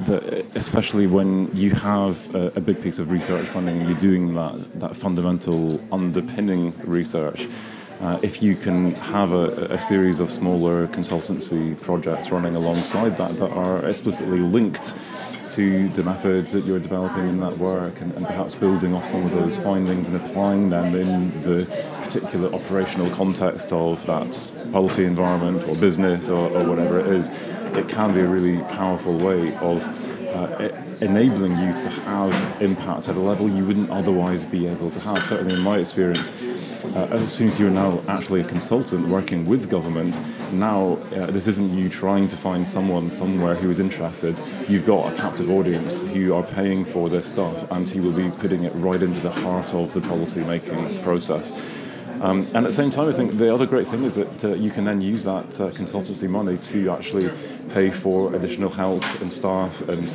that 0.07 0.47
especially 0.55 1.09
when 1.09 1.51
you 1.53 1.73
have 1.73 2.33
a, 2.33 2.53
a, 2.55 2.61
big 2.61 2.81
piece 2.81 3.01
of 3.01 3.11
research 3.11 3.45
funding 3.45 3.79
and 3.79 3.89
you're 3.89 3.99
doing 3.99 4.35
that, 4.35 4.81
that 4.81 4.97
fundamental 4.97 5.81
underpinning 5.93 6.73
research, 6.85 7.49
uh, 8.01 8.21
if 8.23 8.41
you 8.41 8.55
can 8.55 8.95
have 8.95 9.33
a, 9.33 9.67
a, 9.73 9.79
series 9.79 10.21
of 10.21 10.31
smaller 10.31 10.87
consultancy 10.87 11.81
projects 11.81 12.31
running 12.31 12.55
alongside 12.55 13.17
that 13.17 13.37
that 13.39 13.51
are 13.51 13.85
explicitly 13.85 14.39
linked 14.39 14.95
to 15.53 15.89
the 15.91 16.03
methods 16.03 16.53
that 16.53 16.65
you're 16.65 16.79
developing 16.79 17.29
in 17.29 17.41
that 17.41 17.57
work 17.59 18.01
and, 18.01 18.13
and, 18.15 18.27
perhaps 18.27 18.55
building 18.55 18.95
off 18.95 19.05
some 19.05 19.25
of 19.25 19.31
those 19.33 19.59
findings 19.63 20.09
and 20.09 20.17
applying 20.17 20.69
them 20.69 20.95
in 20.95 21.31
the 21.43 21.67
particular 22.03 22.53
operational 22.55 23.11
context 23.11 23.73
of 23.73 24.05
that 24.07 24.53
policy 24.73 25.05
environment 25.05 25.67
or 25.69 25.75
business 25.77 26.29
or, 26.29 26.51
or 26.51 26.65
whatever 26.65 27.01
it 27.01 27.07
is, 27.07 27.29
it 27.77 27.89
can 27.89 28.13
be 28.13 28.21
a 28.21 28.27
really 28.27 28.63
powerful 28.75 29.17
way 29.19 29.55
of 29.57 30.18
uh, 30.39 30.83
enabling 31.01 31.57
you 31.57 31.73
to 31.79 31.89
have 32.03 32.63
impact 32.63 33.09
at 33.09 33.17
a 33.17 33.21
level 33.21 33.49
you 33.49 33.65
wouldn't 33.65 33.91
otherwise 33.91 34.45
be 34.45 34.67
able 34.67 34.91
to 34.91 35.01
have. 35.01 35.25
Certainly, 35.25 35.55
in 35.55 35.61
my 35.61 35.79
experience, 35.79 36.33
uh, 36.85 37.09
as 37.11 37.33
soon 37.33 37.49
as 37.49 37.59
you're 37.59 37.71
now 37.71 38.03
actually 38.09 38.41
a 38.41 38.45
consultant 38.45 39.09
working 39.09 39.45
with 39.47 39.69
government, 39.69 40.21
now 40.53 40.99
uh, 41.15 41.27
this 41.27 41.47
isn't 41.47 41.73
you 41.73 41.89
trying 41.89 42.29
to 42.29 42.37
find 42.37 42.67
someone 42.67 43.11
somewhere 43.11 43.55
who 43.55 43.71
is 43.71 43.81
interested. 43.81 44.41
You've 44.69 44.87
got 44.87 45.13
a 45.13 45.17
captive 45.17 45.51
audience 45.51 46.13
who 46.13 46.35
are 46.35 46.43
paying 46.43 46.85
for 46.85 47.09
this 47.09 47.31
stuff, 47.31 47.71
and 47.71 47.89
he 47.89 48.01
will 48.01 48.13
be 48.13 48.31
putting 48.31 48.65
it 48.65 48.73
right 48.77 49.03
into 49.03 49.21
the 49.21 49.31
heart 49.31 49.75
of 49.75 49.93
the 49.93 50.01
policy 50.03 50.45
making 50.45 51.03
process. 51.03 51.88
Um, 52.21 52.41
and 52.41 52.57
at 52.57 52.65
the 52.65 52.73
same 52.73 52.91
time, 52.91 53.09
I 53.09 53.13
think 53.13 53.39
the 53.39 53.53
other 53.53 53.67
great 53.67 53.87
thing 53.87 54.03
is 54.03 54.17
that 54.17 54.45
uh, 54.45 54.49
you 54.55 54.71
can 54.71 54.85
then 54.85 55.01
use 55.01 55.25
that 55.25 55.61
uh, 55.61 55.71
consultancy 55.71 56.29
money 56.29 56.57
to 56.57 56.91
actually 56.91 57.31
pay 57.73 57.91
for 57.91 58.35
additional 58.35 58.71
help 58.71 59.05
and 59.21 59.33
staff 59.33 59.81
and 59.83 60.07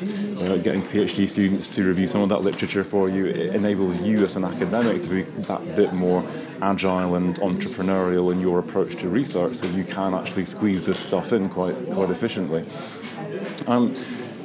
getting 0.63 0.81
PhD 0.81 1.29
students 1.29 1.73
to 1.75 1.87
review 1.87 2.07
some 2.07 2.21
of 2.21 2.29
that 2.29 2.41
literature 2.41 2.83
for 2.83 3.09
you. 3.09 3.25
It 3.25 3.55
enables 3.55 4.01
you 4.01 4.23
as 4.23 4.35
an 4.35 4.43
academic 4.43 5.01
to 5.03 5.09
be 5.09 5.21
that 5.43 5.75
bit 5.75 5.93
more 5.93 6.25
agile 6.61 7.15
and 7.15 7.35
entrepreneurial 7.37 8.31
in 8.33 8.41
your 8.41 8.59
approach 8.59 8.97
to 8.97 9.09
research, 9.09 9.55
so 9.55 9.67
you 9.67 9.83
can 9.83 10.13
actually 10.13 10.45
squeeze 10.45 10.85
this 10.85 10.99
stuff 10.99 11.31
in 11.31 11.47
quite 11.47 11.75
quite 11.91 12.09
efficiently. 12.09 12.65
Um, 13.67 13.93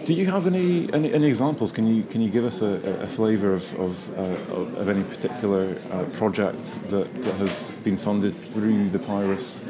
do 0.09 0.15
you 0.15 0.25
have 0.25 0.47
any, 0.47 0.91
any, 0.95 1.13
any, 1.13 1.27
examples? 1.27 1.71
Can 1.71 1.87
you 1.87 2.03
can 2.03 2.23
you 2.23 2.31
give 2.31 2.47
us 2.47 2.63
a, 2.63 3.03
a 3.03 3.07
flavour 3.07 3.53
of 3.53 3.75
of, 3.79 4.19
uh, 4.19 4.81
of 4.81 4.89
any 4.89 5.03
particular 5.05 5.77
uh, 5.93 6.05
project 6.15 6.81
that, 6.89 7.23
that 7.25 7.35
has 7.35 7.73
been 7.83 7.99
funded 7.99 8.35
through 8.35 8.89
the 8.89 8.99
Piirus 8.99 9.63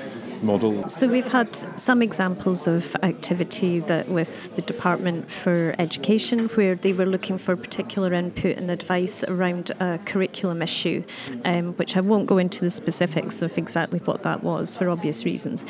model? 0.42 0.86
So 0.88 1.08
we've 1.08 1.26
had 1.26 1.54
some 1.56 2.02
examples 2.02 2.66
of 2.66 2.94
activity 3.02 3.80
that 3.80 4.08
with 4.08 4.54
the 4.54 4.62
Department 4.62 5.30
for 5.30 5.74
Education 5.78 6.48
where 6.50 6.74
they 6.74 6.92
were 6.92 7.06
looking 7.06 7.38
for 7.38 7.56
particular 7.56 8.12
input 8.12 8.56
and 8.56 8.70
advice 8.70 9.24
around 9.24 9.70
a 9.80 9.98
curriculum 10.04 10.62
issue, 10.62 11.02
um, 11.44 11.72
which 11.74 11.96
I 11.96 12.00
won't 12.00 12.26
go 12.26 12.38
into 12.38 12.60
the 12.60 12.70
specifics 12.70 13.42
of 13.42 13.56
exactly 13.58 14.00
what 14.00 14.22
that 14.22 14.42
was 14.42 14.76
for 14.76 14.88
obvious 14.88 15.24
reasons. 15.24 15.64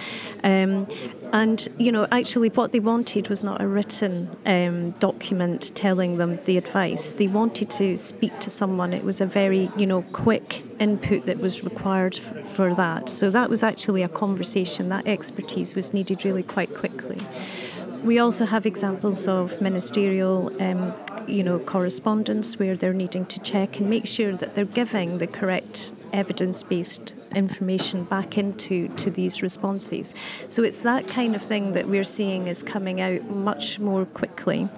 Um, 0.44 0.86
and, 1.32 1.68
you 1.78 1.92
know, 1.92 2.06
actually, 2.10 2.48
what 2.50 2.72
they 2.72 2.80
wanted 2.80 3.28
was 3.28 3.44
not 3.44 3.60
a 3.60 3.68
written 3.68 4.30
um, 4.46 4.92
document 4.92 5.74
telling 5.74 6.16
them 6.16 6.38
the 6.44 6.56
advice. 6.56 7.14
They 7.14 7.28
wanted 7.28 7.70
to 7.70 7.96
speak 7.96 8.38
to 8.40 8.50
someone. 8.50 8.92
It 8.92 9.04
was 9.04 9.20
a 9.20 9.26
very, 9.26 9.68
you 9.76 9.86
know, 9.86 10.02
quick 10.12 10.64
input 10.78 11.26
that 11.26 11.38
was 11.38 11.64
required 11.64 12.16
f- 12.16 12.44
for 12.44 12.74
that. 12.74 13.08
So 13.08 13.30
that 13.30 13.50
was 13.50 13.62
actually 13.62 14.02
a 14.02 14.08
conversation. 14.08 14.57
That 14.64 15.06
expertise 15.06 15.74
was 15.74 15.94
needed 15.94 16.24
really 16.24 16.42
quite 16.42 16.74
quickly. 16.74 17.18
We 18.02 18.18
also 18.18 18.46
have 18.46 18.66
examples 18.66 19.28
of 19.28 19.60
ministerial 19.60 20.52
um, 20.62 20.92
you 21.28 21.42
know, 21.42 21.58
correspondence 21.58 22.58
where 22.58 22.76
they're 22.76 22.94
needing 22.94 23.26
to 23.26 23.40
check 23.40 23.78
and 23.78 23.88
make 23.90 24.06
sure 24.06 24.34
that 24.34 24.54
they're 24.54 24.64
giving 24.64 25.18
the 25.18 25.26
correct 25.26 25.92
evidence-based 26.12 27.14
information 27.34 28.04
back 28.04 28.38
into 28.38 28.88
to 28.96 29.10
these 29.10 29.42
responses. 29.42 30.14
So 30.48 30.62
it's 30.62 30.82
that 30.82 31.06
kind 31.06 31.34
of 31.34 31.42
thing 31.42 31.72
that 31.72 31.86
we're 31.86 32.04
seeing 32.04 32.48
is 32.48 32.62
coming 32.62 33.00
out 33.00 33.22
much 33.24 33.78
more 33.78 34.06
quickly. 34.06 34.68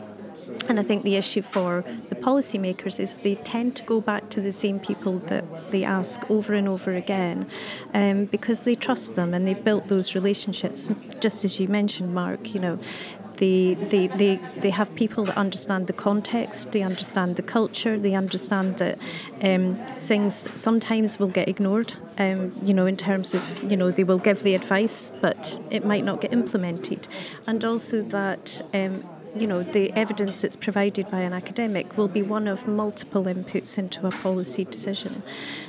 And 0.69 0.79
I 0.79 0.83
think 0.83 1.03
the 1.03 1.17
issue 1.17 1.43
for 1.43 1.85
the 2.09 2.15
policymakers 2.15 3.01
is 3.01 3.19
they 3.19 3.35
tend 3.35 3.77
to 3.77 3.83
go 3.85 4.01
back 4.01 4.29
to 4.31 4.41
the 4.41 4.53
same 4.53 4.79
people 4.79 5.19
that 5.31 5.45
they 5.71 5.85
ask 5.85 6.31
over 6.31 6.55
and 6.55 6.69
over 6.69 6.95
again 6.95 7.49
um, 7.95 8.27
because 8.27 8.65
they 8.65 8.75
trust 8.75 9.17
them 9.17 9.35
and 9.35 9.47
they've 9.47 9.65
built 9.65 9.89
those 9.89 10.15
relationships. 10.15 10.93
Just 11.21 11.45
as 11.45 11.59
you 11.59 11.69
mentioned, 11.69 12.15
Mark, 12.15 12.55
you 12.55 12.61
know, 12.61 12.79
they, 13.41 13.75
they, 13.75 14.07
they, 14.07 14.37
they 14.59 14.71
have 14.71 14.95
people 14.95 15.25
that 15.25 15.37
understand 15.37 15.87
the 15.87 15.95
context, 15.95 16.73
they 16.73 16.83
understand 16.83 17.37
the 17.37 17.43
culture, 17.43 17.99
they 17.99 18.15
understand 18.15 18.77
that 18.77 18.99
um, 19.43 19.77
things 19.99 20.49
sometimes 20.55 21.19
will 21.19 21.29
get 21.29 21.49
ignored, 21.49 21.97
um, 22.19 22.53
you 22.63 22.75
know, 22.75 22.85
in 22.85 22.99
terms 22.99 23.33
of, 23.33 23.63
you 23.63 23.79
know, 23.79 23.91
they 23.91 24.05
will 24.05 24.19
give 24.19 24.43
the 24.43 24.55
advice, 24.55 25.11
but 25.23 25.59
it 25.71 25.87
might 25.87 26.05
not 26.05 26.21
get 26.21 26.35
implemented. 26.35 27.09
And 27.47 27.65
also 27.65 28.03
that 28.03 28.61
um, 28.75 29.05
you 29.37 29.47
know, 29.47 29.63
the 29.63 29.93
evidence 29.93 30.43
that's 30.43 30.57
provided 30.57 31.11
by 31.11 31.21
an 31.21 31.33
academic 31.33 31.97
will 31.97 32.09
be 32.09 32.23
one 32.23 32.49
of 32.49 32.67
multiple 32.67 33.25
inputs 33.25 33.79
into 33.79 34.07
a 34.07 34.11
policy 34.11 34.65
decision. 34.65 35.23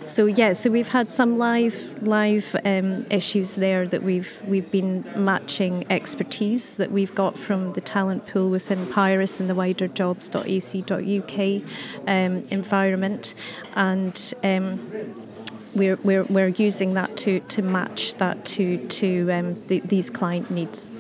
So 0.04 0.26
yeah, 0.26 0.54
so 0.54 0.70
we've 0.70 0.88
had 0.88 1.12
some 1.12 1.38
live 1.38 2.02
live 2.02 2.56
um, 2.66 3.06
issues 3.10 3.56
there 3.56 3.88
that 3.88 4.04
we've 4.04 4.42
we've 4.48 4.72
been 4.72 5.06
matching 5.16 5.86
expertise 5.90 6.78
that 6.78 6.92
we've 6.92 7.14
got 7.14 7.38
from 7.38 7.74
the 7.74 7.82
talent 7.82 8.28
pool 8.28 8.50
within 8.50 8.86
Piirus 8.88 9.40
and 9.40 9.50
the 9.50 9.56
wider 9.56 9.88
jobs.ac.uk 9.88 11.62
um, 12.08 12.44
environment, 12.50 13.34
and. 13.76 14.34
Um, 14.44 15.28
we're, 15.74 15.96
we're, 16.04 16.24
we're 16.24 16.50
using 16.50 16.96
that 16.96 17.16
to, 17.16 17.40
to 17.40 17.62
match 17.62 18.16
that 18.16 18.44
to, 18.44 18.86
to 18.90 19.32
um, 19.32 19.68
the, 19.68 19.80
these 19.80 20.10
client 20.10 20.52
needs. 20.52 20.92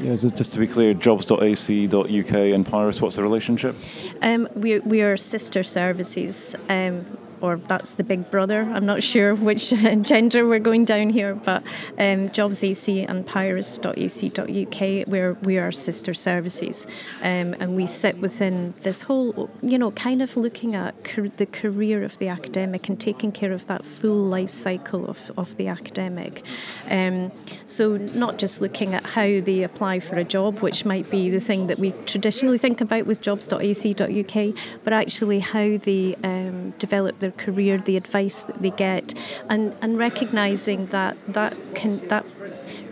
Yeah, 0.00 0.14
just 0.16 0.52
to 0.52 0.58
be 0.58 0.66
clear, 0.66 0.92
jobs.ac.uk 0.94 1.44
and 1.44 2.66
Piirus, 2.66 3.00
what's 3.00 3.16
the 3.16 3.22
relationship? 3.22 3.76
Um, 4.22 4.48
we, 4.54 4.80
we 4.80 5.02
are 5.02 5.16
sister 5.16 5.62
services. 5.62 6.56
Um, 6.68 7.06
or 7.44 7.56
that's 7.56 7.94
the 7.96 8.04
big 8.04 8.30
brother. 8.30 8.62
I'm 8.62 8.86
not 8.86 9.02
sure 9.02 9.34
which 9.50 9.70
gender 10.02 10.48
we're 10.48 10.58
going 10.58 10.86
down 10.86 11.10
here, 11.10 11.34
but 11.34 11.62
um, 11.98 12.30
Jobs 12.30 12.64
AC 12.64 13.02
and 13.02 13.26
Piirus.ac.uk, 13.26 15.08
where 15.08 15.34
we 15.34 15.58
are 15.58 15.70
sister 15.70 16.14
services, 16.14 16.86
um, 17.20 17.54
and 17.60 17.76
we 17.76 17.84
sit 17.86 18.18
within 18.18 18.74
this 18.80 19.02
whole, 19.02 19.50
you 19.62 19.76
know, 19.76 19.90
kind 19.90 20.22
of 20.22 20.36
looking 20.38 20.74
at 20.74 20.94
the 21.36 21.46
career 21.46 22.02
of 22.02 22.16
the 22.18 22.28
academic 22.28 22.88
and 22.88 22.98
taking 22.98 23.30
care 23.30 23.52
of 23.52 23.66
that 23.66 23.84
full 23.84 24.24
life 24.24 24.50
cycle 24.50 25.06
of, 25.06 25.30
of 25.36 25.54
the 25.58 25.68
academic. 25.68 26.42
Um, 26.88 27.30
so 27.66 27.98
not 27.98 28.38
just 28.38 28.62
looking 28.62 28.94
at 28.94 29.04
how 29.04 29.40
they 29.40 29.62
apply 29.62 30.00
for 30.00 30.16
a 30.16 30.24
job, 30.24 30.60
which 30.60 30.86
might 30.86 31.10
be 31.10 31.28
the 31.28 31.40
thing 31.40 31.66
that 31.66 31.78
we 31.78 31.90
traditionally 32.06 32.58
think 32.58 32.80
about 32.80 33.04
with 33.04 33.20
jobs.ac.uk, 33.20 34.54
but 34.82 34.92
actually 34.92 35.40
how 35.40 35.76
they 35.76 36.16
um, 36.24 36.70
develop 36.78 37.18
their 37.18 37.33
career, 37.36 37.78
the 37.78 37.96
advice 37.96 38.44
that 38.44 38.60
they 38.62 38.70
get, 38.70 39.14
and, 39.48 39.74
and 39.80 39.98
recognizing 39.98 40.86
that 40.86 41.16
that 41.28 41.56
can 41.74 42.06
that 42.08 42.24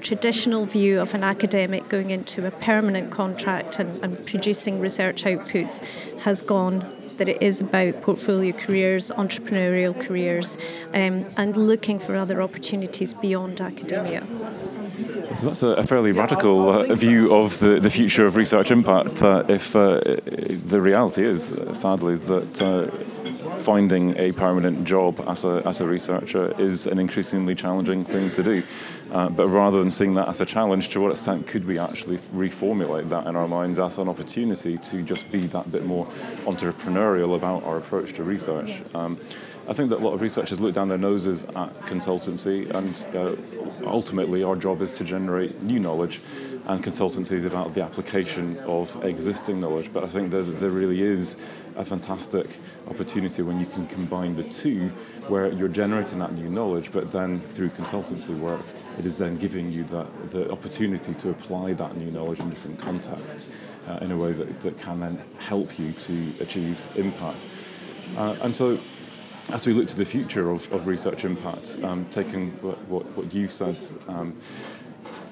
traditional 0.00 0.64
view 0.64 1.00
of 1.00 1.14
an 1.14 1.22
academic 1.22 1.88
going 1.88 2.11
into 2.11 2.44
a 2.46 2.50
permanent 2.50 3.11
contract 3.11 3.78
and, 3.78 4.02
and 4.02 4.26
producing 4.26 4.81
research 4.81 5.22
outputs 5.24 5.85
has 6.18 6.42
gone 6.42 6.85
that 7.18 7.28
it 7.28 7.40
is 7.40 7.61
about 7.61 8.00
portfolio 8.02 8.52
careers, 8.52 9.12
entrepreneurial 9.12 9.98
careers, 9.98 10.57
um, 10.94 11.24
and 11.37 11.57
looking 11.57 11.98
for 11.98 12.16
other 12.16 12.42
opportunities 12.42 13.14
beyond 13.14 13.61
academia. 13.61 14.26
So 15.35 15.46
that's 15.46 15.62
a, 15.62 15.83
fairly 15.85 16.12
radical 16.12 16.68
uh, 16.68 16.94
view 16.94 17.35
of 17.35 17.59
the, 17.59 17.81
the 17.81 17.90
future 17.90 18.26
of 18.26 18.37
research 18.37 18.70
impact. 18.70 19.22
Uh, 19.22 19.44
if 19.48 19.74
uh, 19.74 20.00
the 20.66 20.81
reality 20.81 21.24
is, 21.24 21.55
sadly, 21.72 22.16
that 22.16 22.61
uh, 22.61 23.41
finding 23.58 24.16
a 24.18 24.32
permanent 24.32 24.84
job 24.84 25.22
as 25.26 25.44
a, 25.44 25.62
as 25.64 25.80
a 25.80 25.86
researcher 25.86 26.54
is 26.60 26.86
an 26.86 26.98
increasingly 26.98 27.54
challenging 27.54 28.04
thing 28.04 28.30
to 28.32 28.42
do. 28.42 28.62
Uh, 29.10 29.28
but 29.28 29.48
rather 29.48 29.78
than 29.78 29.90
seeing 29.90 30.14
that 30.14 30.28
as 30.28 30.40
a 30.40 30.46
challenge, 30.46 30.88
to 30.88 31.00
what 31.00 31.10
extent 31.10 31.46
could 31.46 31.66
we 31.66 31.78
actually 31.78 32.16
reformulate 32.16 33.08
that 33.10 33.26
in 33.26 33.36
our 33.36 33.46
minds 33.46 33.78
as 33.78 33.98
an 33.98 34.08
opportunity 34.08 34.78
to 34.78 35.02
just 35.02 35.30
be 35.30 35.46
that 35.46 35.70
bit 35.70 35.84
more 35.84 36.06
entrepreneurial 36.46 37.36
about 37.36 37.62
our 37.64 37.78
approach 37.78 38.12
to 38.14 38.24
research? 38.24 38.82
Um, 38.94 39.18
I 39.68 39.72
think 39.72 39.90
that 39.90 40.01
a 40.01 40.05
lot 40.05 40.14
of 40.14 40.20
researchers 40.20 40.61
look 40.61 40.75
down 40.75 40.88
their 40.88 40.98
noses 40.98 41.44
at 41.44 41.72
consultancy, 41.87 42.68
and 42.75 42.94
uh, 43.14 43.87
ultimately, 43.87 44.42
our 44.42 44.57
job 44.57 44.83
is 44.83 44.92
to 44.98 45.05
generate 45.05 45.62
new 45.62 45.79
knowledge 45.79 46.20
and 46.66 46.83
consultancy 46.83 47.33
is 47.33 47.44
about 47.44 47.75
the 47.75 47.83
application 47.83 48.57
of 48.61 49.05
existing 49.05 49.59
knowledge. 49.59 49.92
But 49.92 50.05
I 50.05 50.07
think 50.07 50.31
that 50.31 50.42
there 50.61 50.70
really 50.70 51.03
is 51.03 51.35
a 51.77 51.85
fantastic 51.85 52.46
opportunity 52.88 53.42
when 53.42 53.59
you 53.59 53.66
can 53.66 53.87
combine 53.87 54.35
the 54.35 54.44
two, 54.44 54.88
where 55.29 55.51
you're 55.53 55.68
generating 55.68 56.18
that 56.20 56.33
new 56.35 56.48
knowledge, 56.48 56.92
but 56.92 57.11
then 57.11 57.40
through 57.40 57.70
consultancy 57.70 58.37
work, 58.38 58.62
it 58.98 59.07
is 59.07 59.18
then 59.18 59.37
giving 59.38 59.72
you 59.72 59.85
that, 59.85 60.31
the 60.31 60.51
opportunity 60.53 61.14
to 61.14 61.31
apply 61.31 61.72
that 61.72 61.96
new 61.96 62.11
knowledge 62.11 62.40
in 62.40 62.48
different 62.48 62.79
contexts 62.79 63.81
uh, 63.88 63.98
in 64.03 64.12
a 64.12 64.16
way 64.16 64.33
that, 64.33 64.61
that 64.61 64.79
can 64.79 65.01
then 65.01 65.20
help 65.40 65.79
you 65.79 65.92
to 65.92 66.33
achieve 66.40 66.88
impact. 66.96 67.46
Uh, 68.16 68.37
and 68.42 68.55
so 68.55 68.79
as 69.50 69.66
we 69.66 69.72
look 69.72 69.88
to 69.88 69.96
the 69.96 70.05
future 70.05 70.50
of, 70.50 70.70
of 70.72 70.87
research 70.87 71.24
impact, 71.24 71.78
um, 71.83 72.07
taking 72.11 72.50
what, 72.62 72.78
what, 72.88 73.05
what, 73.16 73.35
you 73.35 73.48
said, 73.48 73.76
um, 74.09 74.37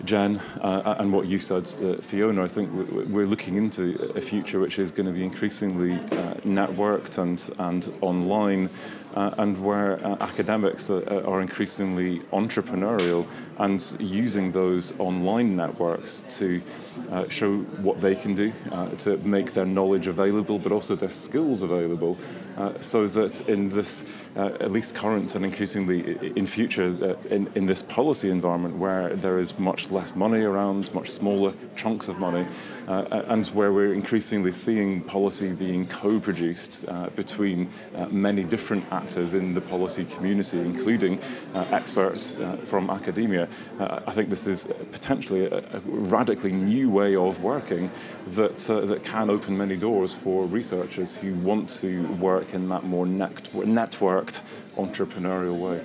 Jen, 0.05 0.37
uh, 0.61 0.97
and 0.99 1.13
what 1.13 1.27
you 1.27 1.39
said, 1.39 1.69
uh, 1.83 2.01
Fiona, 2.01 2.45
I 2.45 2.49
think 2.49 2.71
we're 2.73 3.27
looking 3.27 3.57
into 3.57 4.13
a 4.17 4.21
future 4.21 4.59
which 4.59 4.79
is 4.79 4.91
going 4.91 5.07
to 5.07 5.13
be 5.13 5.25
increasingly 5.25 5.95
uh, 5.95 6.35
networked 6.43 7.19
and, 7.19 7.51
and 7.59 7.93
online 8.01 8.69
uh, 9.15 9.35
and 9.39 9.63
where 9.65 10.05
uh, 10.05 10.17
academics 10.21 10.91
are, 10.91 11.27
are, 11.27 11.41
increasingly 11.41 12.21
entrepreneurial 12.33 13.27
and 13.59 13.97
using 13.99 14.53
those 14.53 14.99
online 14.99 15.57
networks 15.57 16.23
to 16.29 16.63
uh, 17.11 17.29
show 17.29 17.59
what 17.83 18.01
they 18.01 18.15
can 18.15 18.35
do, 18.35 18.53
uh, 18.73 18.89
to 18.91 19.17
make 19.19 19.53
their 19.53 19.67
knowledge 19.67 20.07
available, 20.07 20.59
but 20.59 20.73
also 20.73 20.95
their 20.95 21.11
skills 21.11 21.63
available, 21.63 22.17
uh, 22.57 22.79
so 22.81 23.07
that 23.07 23.41
in 23.49 23.69
this, 23.69 24.29
uh, 24.37 24.57
at 24.61 24.71
least 24.71 24.95
current 24.95 25.35
and 25.35 25.45
increasingly 25.45 26.17
in 26.37 26.47
future, 26.47 27.17
in, 27.31 27.51
in 27.55 27.67
this 27.67 27.83
policy 27.83 28.31
environment 28.31 28.77
where 28.77 29.15
there 29.17 29.39
is 29.39 29.59
much 29.59 29.91
less 29.91 30.15
money 30.15 30.43
around, 30.43 30.93
much 30.95 31.11
smaller 31.11 31.53
chunks 31.77 32.09
of 32.09 32.19
money, 32.19 32.47
uh, 32.91 33.23
and 33.29 33.47
where 33.49 33.73
we're 33.73 33.93
increasingly 33.93 34.51
seeing 34.51 35.01
policy 35.03 35.53
being 35.53 35.87
co-produced 35.87 36.89
uh, 36.89 37.09
between 37.11 37.69
uh, 37.95 38.07
many 38.11 38.43
different 38.43 38.85
actors 38.91 39.35
in 39.35 39.55
the 39.55 39.61
policy 39.61 40.05
community, 40.05 40.59
including 40.59 41.21
uh, 41.55 41.65
experts 41.71 42.37
uh, 42.37 42.57
from 42.57 42.91
academia. 42.91 43.49
I 43.79 44.13
think 44.13 44.29
this 44.29 44.47
is 44.47 44.67
potentially 44.91 45.47
a, 45.47 45.59
a, 45.59 45.81
radically 45.85 46.53
new 46.53 46.91
way 46.91 47.15
of 47.15 47.41
working 47.43 47.91
that 48.31 48.59
that 48.59 49.05
can 49.05 49.31
open 49.31 49.57
many 49.57 49.77
doors 49.77 50.13
for 50.13 50.47
researchers 50.47 51.17
who 51.17 51.35
want 51.35 51.69
to 51.81 52.03
work 52.15 52.55
in 52.55 52.69
that 52.71 52.85
more 52.85 53.07
net- 53.07 53.51
networked 53.53 54.43
entrepreneurial 54.77 55.59
way. 55.59 55.85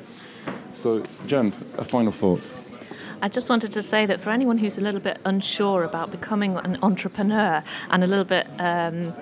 So, 0.74 1.04
Jen, 1.28 1.54
a 1.78 1.86
final 1.86 2.12
thought. 2.12 2.50
I 3.22 3.30
just 3.30 3.50
wanted 3.50 3.72
to 3.72 3.82
say 3.82 4.06
that 4.06 4.20
for 4.20 4.30
anyone 4.30 4.58
who's 4.58 4.78
a 4.78 4.82
little 4.82 5.00
bit 5.00 5.20
unsure 5.26 5.84
about 5.84 6.12
becoming 6.12 6.58
an 6.58 6.78
entrepreneur 6.84 7.64
and 7.90 8.04
a 8.04 8.08
little 8.08 8.26
bit 8.26 8.48
um, 8.60 9.14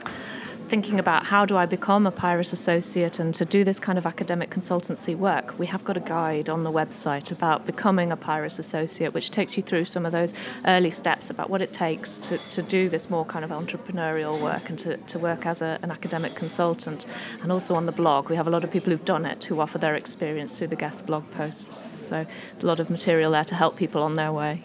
thinking 0.66 1.00
about 1.00 1.26
how 1.26 1.46
do 1.46 1.58
I 1.58 1.66
become 1.66 2.08
a 2.08 2.12
Piirus 2.12 2.54
associate 2.54 3.20
and 3.20 3.34
to 3.36 3.46
do 3.46 3.64
this 3.64 3.80
kind 3.80 3.98
of 3.98 4.06
academic 4.06 4.50
consultancy 4.50 5.16
work, 5.16 5.58
we 5.60 5.66
have 5.68 5.84
got 5.84 5.98
a 5.98 6.00
guide 6.00 6.50
on 6.50 6.64
the 6.64 6.72
website 6.72 7.32
about 7.32 7.66
becoming 7.66 8.12
a 8.12 8.18
Piirus 8.18 8.60
associate, 8.60 9.14
which 9.14 9.30
takes 9.32 9.58
you 9.58 9.64
through 9.64 9.86
some 9.86 10.06
of 10.06 10.12
those 10.12 10.34
early 10.66 10.90
steps 10.90 11.30
about 11.30 11.50
what 11.50 11.62
it 11.62 11.74
takes 11.74 12.18
to, 12.20 12.38
to 12.50 12.62
do 12.62 12.90
this 12.90 13.10
more 13.10 13.26
kind 13.26 13.46
of 13.46 13.52
entrepreneurial 13.52 14.42
work 14.42 14.70
and 14.70 14.80
to, 14.80 14.98
to 14.98 15.20
work 15.20 15.46
as 15.46 15.62
a, 15.62 15.78
an 15.82 15.92
academic 15.92 16.34
consultant. 16.36 17.06
And 17.42 17.52
also 17.52 17.76
on 17.76 17.86
the 17.86 17.92
blog, 17.92 18.30
we 18.30 18.36
have 18.36 18.48
a 18.48 18.52
lot 18.52 18.64
of 18.64 18.72
people 18.72 18.92
who've 18.92 19.06
done 19.06 19.26
it 19.26 19.44
who 19.44 19.60
offer 19.60 19.78
their 19.78 19.96
experience 19.96 20.58
through 20.58 20.68
the 20.68 20.76
guest 20.76 21.06
blog 21.06 21.30
posts. 21.32 21.90
So 22.00 22.26
a 22.62 22.66
lot 22.66 22.80
of 22.80 22.90
material 22.90 23.32
there 23.32 23.44
to 23.46 23.56
help 23.56 23.78
people 23.78 24.02
on 24.02 24.16
their 24.16 24.32
way. 24.32 24.64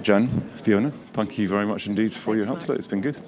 Jen, 0.03 0.29
Fiona, 0.29 0.91
thank 0.91 1.39
you 1.39 1.49
very 1.49 1.67
much 1.67 1.87
indeed 1.89 2.13
for 2.13 2.35
Thanks, 2.35 2.37
your 2.37 2.47
help 2.47 2.59
Mark. 2.59 2.67
today. 2.67 2.75
It's 2.75 2.87
been 2.87 3.01
good. 3.01 3.19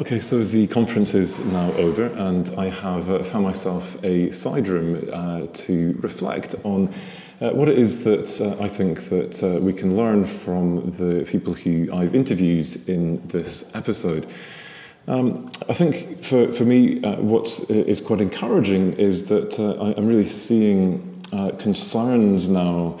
Okay, 0.00 0.18
so 0.18 0.42
the 0.42 0.66
conference 0.66 1.14
is 1.14 1.44
now 1.46 1.70
over, 1.72 2.06
and 2.06 2.50
I 2.56 2.70
have 2.70 3.08
uh, 3.08 3.22
found 3.22 3.44
myself 3.44 4.02
a 4.04 4.30
side 4.30 4.66
room 4.68 5.08
uh, 5.12 5.46
to 5.46 5.92
reflect 6.00 6.56
on 6.64 6.92
uh, 7.40 7.50
what 7.52 7.68
it 7.68 7.78
is 7.78 8.04
that 8.04 8.40
uh, 8.40 8.62
I 8.62 8.68
think 8.68 9.00
that 9.10 9.42
uh, 9.42 9.60
we 9.60 9.72
can 9.72 9.96
learn 9.96 10.24
from 10.24 10.90
the 10.92 11.26
people 11.30 11.54
who 11.54 11.88
I've 11.92 12.14
interviewed 12.14 12.66
in 12.88 13.26
this 13.28 13.64
episode. 13.74 14.26
Um, 15.06 15.50
I 15.68 15.72
think 15.72 16.22
for, 16.22 16.50
for 16.52 16.64
me, 16.64 17.02
uh, 17.02 17.16
what 17.20 17.48
is 17.70 18.00
quite 18.00 18.20
encouraging 18.20 18.92
is 18.94 19.28
that 19.28 19.58
uh, 19.58 19.82
I, 19.82 19.98
am 19.98 20.06
really 20.06 20.24
seeing 20.24 21.22
uh, 21.32 21.52
concerns 21.58 22.48
now 22.48 22.98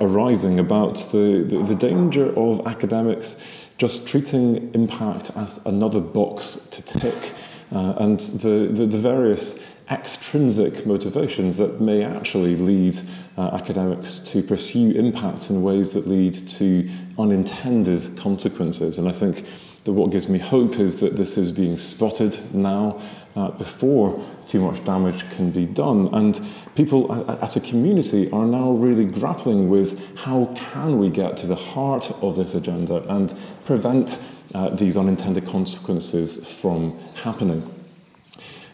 arising 0.00 0.60
about 0.60 0.94
the, 1.10 1.44
the, 1.46 1.58
the 1.64 1.74
danger 1.74 2.32
of 2.38 2.64
academics 2.68 3.68
just 3.78 4.06
treating 4.06 4.72
impact 4.74 5.32
as 5.34 5.60
another 5.66 6.00
box 6.00 6.54
to 6.70 6.82
tick. 6.82 7.32
Uh, 7.72 7.94
and 7.98 8.20
the, 8.20 8.70
the, 8.70 8.86
the, 8.86 8.98
various 8.98 9.66
extrinsic 9.92 10.86
motivations 10.86 11.58
that 11.58 11.80
may 11.80 12.02
actually 12.02 12.56
lead 12.56 12.96
uh, 13.36 13.50
academics 13.52 14.18
to 14.18 14.42
pursue 14.42 14.90
impact 14.92 15.50
in 15.50 15.62
ways 15.62 15.92
that 15.92 16.06
lead 16.06 16.32
to 16.32 16.88
unintended 17.18 18.16
consequences. 18.16 18.96
And 18.96 19.06
I 19.06 19.12
think 19.12 19.44
that 19.84 19.92
what 19.92 20.10
gives 20.10 20.28
me 20.28 20.38
hope 20.38 20.78
is 20.78 21.00
that 21.00 21.16
this 21.16 21.36
is 21.36 21.52
being 21.52 21.76
spotted 21.76 22.38
now 22.54 23.00
uh, 23.36 23.50
before 23.50 24.24
too 24.46 24.62
much 24.62 24.82
damage 24.84 25.28
can 25.30 25.50
be 25.50 25.66
done. 25.66 26.08
And 26.14 26.40
people 26.74 27.28
as 27.42 27.56
a 27.56 27.60
community 27.60 28.30
are 28.30 28.46
now 28.46 28.70
really 28.70 29.04
grappling 29.04 29.68
with 29.68 30.16
how 30.16 30.54
can 30.54 30.98
we 30.98 31.10
get 31.10 31.36
to 31.38 31.46
the 31.46 31.56
heart 31.56 32.10
of 32.22 32.36
this 32.36 32.54
agenda 32.54 33.04
and 33.14 33.34
prevent 33.66 34.18
uh, 34.54 34.70
these 34.70 34.96
unintended 34.96 35.46
consequences 35.46 36.60
from 36.60 36.98
happening. 37.14 37.62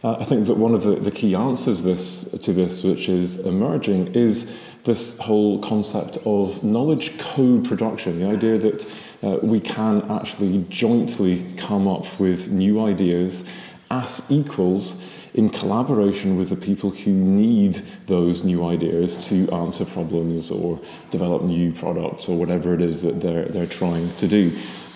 Uh, 0.05 0.17
I 0.21 0.25
think 0.25 0.47
that 0.47 0.55
one 0.55 0.75
of 0.75 0.83
the, 0.83 0.95
the 0.95 1.11
key 1.11 1.35
answers 1.35 1.83
this, 1.83 2.31
to 2.31 2.53
this, 2.53 2.85
which 2.85 3.09
is 3.09 3.39
emerging, 3.39 4.15
is 4.15 4.77
this 4.85 5.19
whole 5.19 5.61
concept 5.61 6.19
of 6.25 6.63
knowledge 6.63 7.19
co 7.19 7.61
production, 7.61 8.21
the 8.21 8.29
idea 8.29 8.59
that 8.59 8.87
uh, 9.23 9.39
we 9.43 9.59
can 9.59 10.09
actually 10.11 10.65
jointly 10.69 11.53
come 11.57 11.89
up 11.89 12.21
with 12.21 12.51
new 12.51 12.85
ideas 12.85 13.53
as 13.91 14.25
equals 14.29 15.28
in 15.39 15.49
collaboration 15.49 16.37
with 16.37 16.49
the 16.49 16.57
people 16.57 16.91
who 16.91 17.13
need 17.13 17.75
those 18.07 18.43
new 18.43 18.67
ideas 18.67 19.29
to 19.29 19.49
answer 19.53 19.85
problems 19.85 20.51
or 20.51 20.81
develop 21.11 21.43
new 21.45 21.73
products 21.73 22.29
or 22.29 22.37
whatever 22.37 22.75
it 22.75 22.81
is 22.81 23.03
that 23.03 23.21
they're, 23.21 23.45
they're 23.45 23.65
trying 23.83 24.13
to 24.17 24.27
do. 24.27 24.51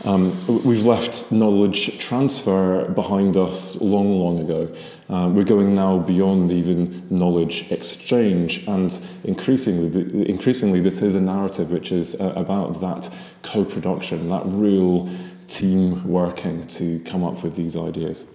Um, 0.04 0.32
we've 0.64 0.84
left 0.84 1.30
knowledge 1.30 1.96
transfer 2.00 2.88
behind 2.88 3.36
us 3.36 3.80
long, 3.80 4.18
long 4.18 4.40
ago. 4.40 4.74
Um, 5.08 5.36
we're 5.36 5.44
going 5.44 5.72
now 5.76 6.00
beyond 6.00 6.50
even 6.50 7.06
knowledge 7.08 7.70
exchange, 7.70 8.66
and 8.66 8.90
increasingly, 9.22 10.28
increasingly, 10.28 10.80
this 10.80 11.02
is 11.02 11.14
a 11.14 11.20
narrative 11.20 11.70
which 11.70 11.92
is 11.92 12.20
uh, 12.20 12.32
about 12.34 12.80
that 12.80 13.08
co-production, 13.44 14.26
that 14.28 14.42
real 14.46 15.08
team 15.46 16.02
working 16.04 16.66
to 16.66 16.98
come 17.00 17.22
up 17.22 17.44
with 17.44 17.54
these 17.54 17.76
ideas. 17.76 18.26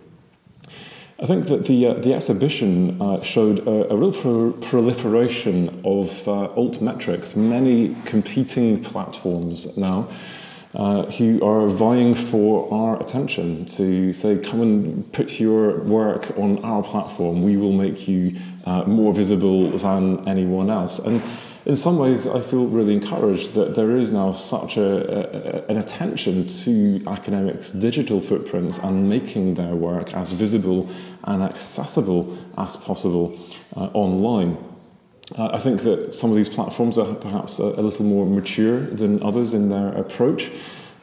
I 1.20 1.26
think 1.26 1.48
that 1.48 1.66
the, 1.66 1.88
uh, 1.88 1.94
the 1.96 2.14
exhibition 2.14 3.02
uh, 3.02 3.24
showed 3.24 3.68
a, 3.68 3.92
a 3.92 3.98
real 3.98 4.14
pro- 4.14 4.52
proliferation 4.52 5.70
of 5.84 6.28
uh, 6.28 6.50
altmetrics, 6.56 7.36
many 7.36 7.96
competing 8.06 8.84
platforms 8.84 9.76
now. 9.78 10.08
Uh, 10.76 11.10
who 11.14 11.42
are 11.44 11.68
vying 11.70 12.14
for 12.14 12.72
our 12.72 13.02
attention 13.02 13.66
to 13.66 14.14
say, 14.14 14.38
come 14.38 14.62
and 14.62 15.12
put 15.12 15.40
your 15.40 15.82
work 15.86 16.38
on 16.38 16.64
our 16.64 16.84
platform. 16.84 17.42
We 17.42 17.58
will 17.58 17.72
make 17.72 18.08
you 18.08 18.38
uh, 18.66 18.84
more 18.84 19.12
visible 19.12 19.72
than 19.72 20.28
anyone 20.28 20.70
else. 20.70 21.00
And 21.00 21.24
in 21.68 21.76
some 21.76 21.98
ways, 21.98 22.26
I 22.26 22.40
feel 22.40 22.66
really 22.66 22.94
encouraged 22.94 23.54
that 23.56 23.76
there 23.76 23.98
is 23.98 24.14
now 24.14 24.32
such 24.32 24.78
a, 24.78 25.66
a, 25.66 25.70
an 25.70 25.78
attention 25.78 26.48
to 26.48 27.04
academics' 27.08 27.72
digital 27.72 28.22
footprints 28.22 28.78
and 28.78 29.10
making 29.10 29.56
their 29.56 29.76
work 29.76 30.14
as 30.14 30.32
visible 30.32 30.90
and 31.26 31.44
accessible 31.44 32.38
as 32.58 32.78
possible 32.78 33.38
uh, 33.76 33.90
online. 33.94 34.58
Uh, 35.38 35.50
I 35.52 35.60
think 35.60 35.82
that 35.82 36.14
some 36.16 36.30
of 36.30 36.38
these 36.38 36.48
platforms 36.48 36.98
are 36.98 37.14
perhaps 37.14 37.60
a, 37.60 37.64
a 37.64 37.84
little 37.84 38.06
more 38.06 38.26
mature 38.26 38.80
than 38.80 39.22
others 39.22 39.54
in 39.54 39.68
their 39.68 39.90
approach. 39.90 40.50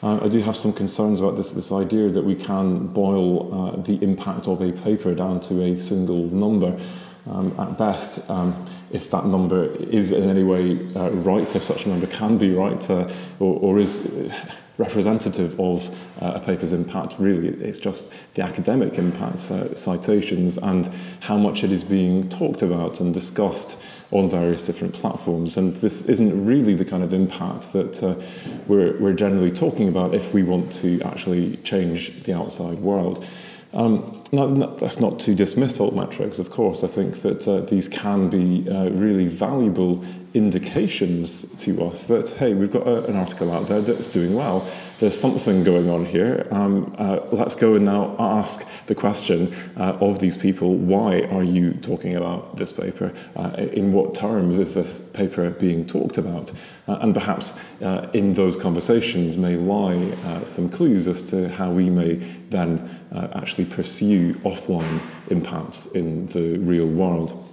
Uh, 0.02 0.24
I 0.24 0.28
do 0.28 0.40
have 0.40 0.56
some 0.56 0.72
concerns 0.72 1.20
about 1.20 1.36
this, 1.36 1.52
this 1.52 1.72
idea 1.72 2.08
that 2.08 2.24
we 2.24 2.34
can 2.34 2.86
boil 2.86 3.52
uh, 3.52 3.76
the 3.82 4.02
impact 4.02 4.48
of 4.48 4.62
a 4.62 4.72
paper 4.72 5.14
down 5.14 5.40
to 5.40 5.62
a 5.62 5.78
single 5.78 6.24
number. 6.28 6.80
Um, 7.26 7.58
at 7.58 7.78
best, 7.78 8.28
um, 8.28 8.66
if 8.90 9.10
that 9.10 9.24
number 9.24 9.64
is 9.64 10.12
in 10.12 10.28
any 10.28 10.44
way 10.44 10.78
uh, 10.94 11.10
right, 11.10 11.56
if 11.56 11.62
such 11.62 11.86
a 11.86 11.88
number 11.88 12.06
can 12.06 12.36
be 12.36 12.52
right, 12.52 12.90
uh, 12.90 13.10
or, 13.40 13.58
or, 13.60 13.78
is 13.78 14.30
representative 14.76 15.58
of 15.58 15.88
uh, 16.20 16.32
a 16.34 16.40
paper's 16.40 16.72
impact, 16.72 17.16
really, 17.18 17.48
it's 17.48 17.78
just 17.78 18.12
the 18.34 18.42
academic 18.42 18.98
impact, 18.98 19.50
uh, 19.50 19.74
citations, 19.74 20.58
and 20.58 20.90
how 21.20 21.38
much 21.38 21.64
it 21.64 21.72
is 21.72 21.82
being 21.82 22.28
talked 22.28 22.60
about 22.60 23.00
and 23.00 23.14
discussed 23.14 23.82
on 24.10 24.28
various 24.28 24.62
different 24.62 24.92
platforms. 24.92 25.56
And 25.56 25.74
this 25.76 26.04
isn't 26.04 26.44
really 26.44 26.74
the 26.74 26.84
kind 26.84 27.02
of 27.02 27.14
impact 27.14 27.72
that 27.72 28.02
uh, 28.02 28.20
we're, 28.66 28.98
we're 28.98 29.14
generally 29.14 29.50
talking 29.50 29.88
about 29.88 30.14
if 30.14 30.34
we 30.34 30.42
want 30.42 30.72
to 30.74 31.00
actually 31.02 31.56
change 31.58 32.22
the 32.24 32.34
outside 32.34 32.78
world. 32.78 33.26
Um, 33.74 34.22
that's 34.30 35.00
not 35.00 35.18
to 35.20 35.34
dismiss 35.34 35.78
altmetrics, 35.78 36.38
of 36.38 36.50
course. 36.50 36.84
I 36.84 36.86
think 36.86 37.22
that 37.22 37.46
uh, 37.46 37.60
these 37.60 37.88
can 37.88 38.28
be 38.28 38.68
uh, 38.68 38.90
really 38.90 39.26
valuable 39.26 40.04
indications 40.34 41.44
to 41.62 41.84
us 41.84 42.08
that, 42.08 42.28
hey, 42.30 42.54
we've 42.54 42.72
got 42.72 42.86
a, 42.88 43.04
an 43.06 43.14
article 43.14 43.52
out 43.52 43.68
there 43.68 43.80
that's 43.80 44.08
doing 44.08 44.34
well. 44.34 44.68
There's 44.98 45.18
something 45.18 45.62
going 45.62 45.88
on 45.88 46.04
here. 46.04 46.48
Um, 46.50 46.94
uh, 46.98 47.20
let's 47.30 47.54
go 47.54 47.74
and 47.74 47.84
now 47.84 48.16
ask 48.18 48.68
the 48.86 48.96
question 48.96 49.54
uh, 49.76 49.96
of 50.00 50.18
these 50.18 50.36
people 50.36 50.74
why 50.74 51.22
are 51.30 51.44
you 51.44 51.74
talking 51.74 52.16
about 52.16 52.56
this 52.56 52.72
paper? 52.72 53.14
Uh, 53.36 53.50
in 53.72 53.92
what 53.92 54.14
terms 54.14 54.58
is 54.58 54.74
this 54.74 55.00
paper 55.10 55.50
being 55.50 55.86
talked 55.86 56.18
about? 56.18 56.50
Uh, 56.88 56.98
and 57.00 57.14
perhaps 57.14 57.60
uh, 57.82 58.10
in 58.12 58.32
those 58.32 58.56
conversations 58.56 59.38
may 59.38 59.56
lie 59.56 60.10
uh, 60.24 60.44
some 60.44 60.68
clues 60.68 61.06
as 61.06 61.22
to 61.22 61.48
how 61.48 61.70
we 61.70 61.88
may 61.88 62.14
then 62.50 62.88
actually 63.34 63.64
pursue 63.64 64.34
offline 64.40 65.00
impacts 65.28 65.86
in 65.88 66.26
the 66.28 66.58
real 66.58 66.86
world. 66.86 67.43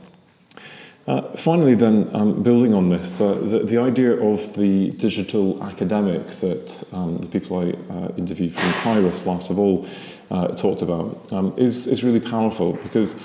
Uh, 1.12 1.22
finally, 1.36 1.76
then, 1.76 2.10
um, 2.14 2.42
building 2.42 2.74
on 2.74 2.88
this, 2.88 3.20
uh, 3.20 3.34
the, 3.34 3.60
the, 3.66 3.78
idea 3.78 4.14
of 4.14 4.56
the 4.56 4.92
digital 4.92 5.62
academic 5.62 6.26
that 6.26 6.82
um, 6.94 7.18
the 7.18 7.28
people 7.28 7.60
I 7.60 7.72
uh, 7.94 8.14
interviewed 8.16 8.54
from 8.54 8.72
Piirus 8.82 9.26
last 9.26 9.50
of 9.50 9.60
all 9.60 9.86
uh, 10.30 10.48
talked 10.48 10.82
about 10.82 11.34
um, 11.34 11.54
is, 11.58 11.86
is 11.86 12.02
really 12.06 12.22
powerful 12.22 12.80
because 12.82 13.22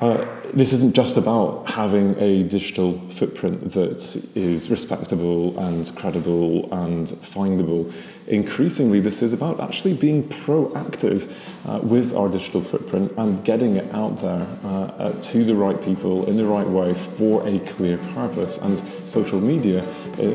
uh, 0.00 0.26
this 0.52 0.72
isn't 0.72 0.94
just 0.94 1.16
about 1.16 1.68
having 1.70 2.14
a 2.18 2.44
digital 2.44 2.98
footprint 3.08 3.60
that 3.72 4.22
is 4.34 4.70
respectable 4.70 5.58
and 5.58 5.90
credible 5.96 6.72
and 6.72 7.06
findable. 7.06 7.90
Increasingly, 8.26 9.00
this 9.00 9.22
is 9.22 9.32
about 9.32 9.60
actually 9.60 9.94
being 9.94 10.28
proactive 10.28 11.32
uh, 11.66 11.80
with 11.80 12.14
our 12.14 12.28
digital 12.28 12.60
footprint 12.60 13.12
and 13.16 13.42
getting 13.44 13.76
it 13.76 13.92
out 13.94 14.18
there 14.18 14.46
uh, 14.64 14.68
uh 14.68 15.12
to 15.20 15.44
the 15.44 15.54
right 15.54 15.80
people 15.82 16.28
in 16.28 16.36
the 16.36 16.44
right 16.44 16.66
way 16.66 16.92
for 16.92 17.46
a 17.46 17.58
clear 17.60 17.98
purpose. 18.14 18.58
And 18.58 18.82
social 19.06 19.40
media 19.40 19.80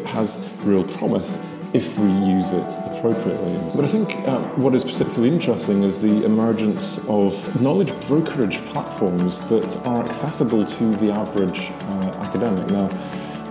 has 0.05 0.39
real 0.63 0.83
promise 0.83 1.37
if 1.73 1.97
we 1.97 2.09
use 2.11 2.51
it 2.51 2.71
appropriately. 2.91 3.59
But 3.75 3.85
I 3.85 3.87
think 3.87 4.15
um, 4.27 4.43
what 4.61 4.75
is 4.75 4.83
particularly 4.83 5.29
interesting 5.29 5.83
is 5.83 5.99
the 5.99 6.25
emergence 6.25 6.99
of 7.07 7.61
knowledge 7.61 7.93
brokerage 8.07 8.61
platforms 8.65 9.41
that 9.49 9.77
are 9.85 10.03
accessible 10.03 10.65
to 10.65 10.91
the 10.97 11.11
average 11.11 11.71
uh, 11.71 12.17
academic. 12.19 12.67
Now, 12.67 12.89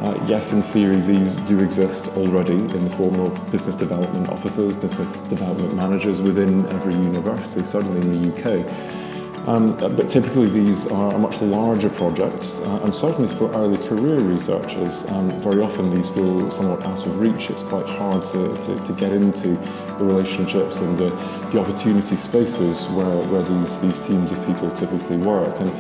uh, 0.01 0.19
yes, 0.27 0.53
in 0.53 0.63
theory, 0.63 1.01
these 1.01 1.37
do 1.41 1.61
exist 1.61 2.09
already 2.17 2.55
in 2.55 2.85
the 2.85 2.91
form 2.91 3.21
of 3.21 3.51
business 3.51 3.77
development 3.77 4.31
officers, 4.31 4.75
business 4.75 5.21
development 5.21 5.75
managers 5.75 6.23
within 6.23 6.67
every 6.69 6.95
university, 6.95 7.63
certainly 7.63 8.01
in 8.01 8.33
the 8.33 8.35
UK. 8.35 8.67
Um, 9.47 9.75
but 9.75 10.09
typically 10.09 10.49
these 10.49 10.87
are 10.89 11.19
much 11.19 11.41
larger 11.41 11.89
projects, 11.89 12.61
uh, 12.61 12.81
and 12.85 12.95
certainly 12.95 13.35
for 13.35 13.51
early 13.53 13.79
career 13.89 14.21
researchers, 14.21 15.05
um, 15.07 15.31
very 15.41 15.63
often 15.63 15.91
these 15.91 16.11
feel 16.11 16.51
somewhat 16.51 16.85
out 16.85 17.07
of 17.07 17.21
reach. 17.21 17.49
It's 17.49 17.63
quite 17.63 17.89
hard 17.89 18.25
to, 18.27 18.55
to, 18.57 18.85
to 18.85 18.93
get 18.93 19.13
into 19.13 19.49
the 19.49 20.05
relationships 20.05 20.83
and 20.83 20.97
the, 20.97 21.11
the 21.53 21.59
opportunity 21.59 22.17
spaces 22.17 22.87
where, 22.89 23.17
where 23.29 23.43
these, 23.43 23.81
these 23.81 24.07
teams 24.07 24.31
of 24.31 24.45
people 24.47 24.71
typically 24.71 25.17
work. 25.17 25.59
And 25.59 25.71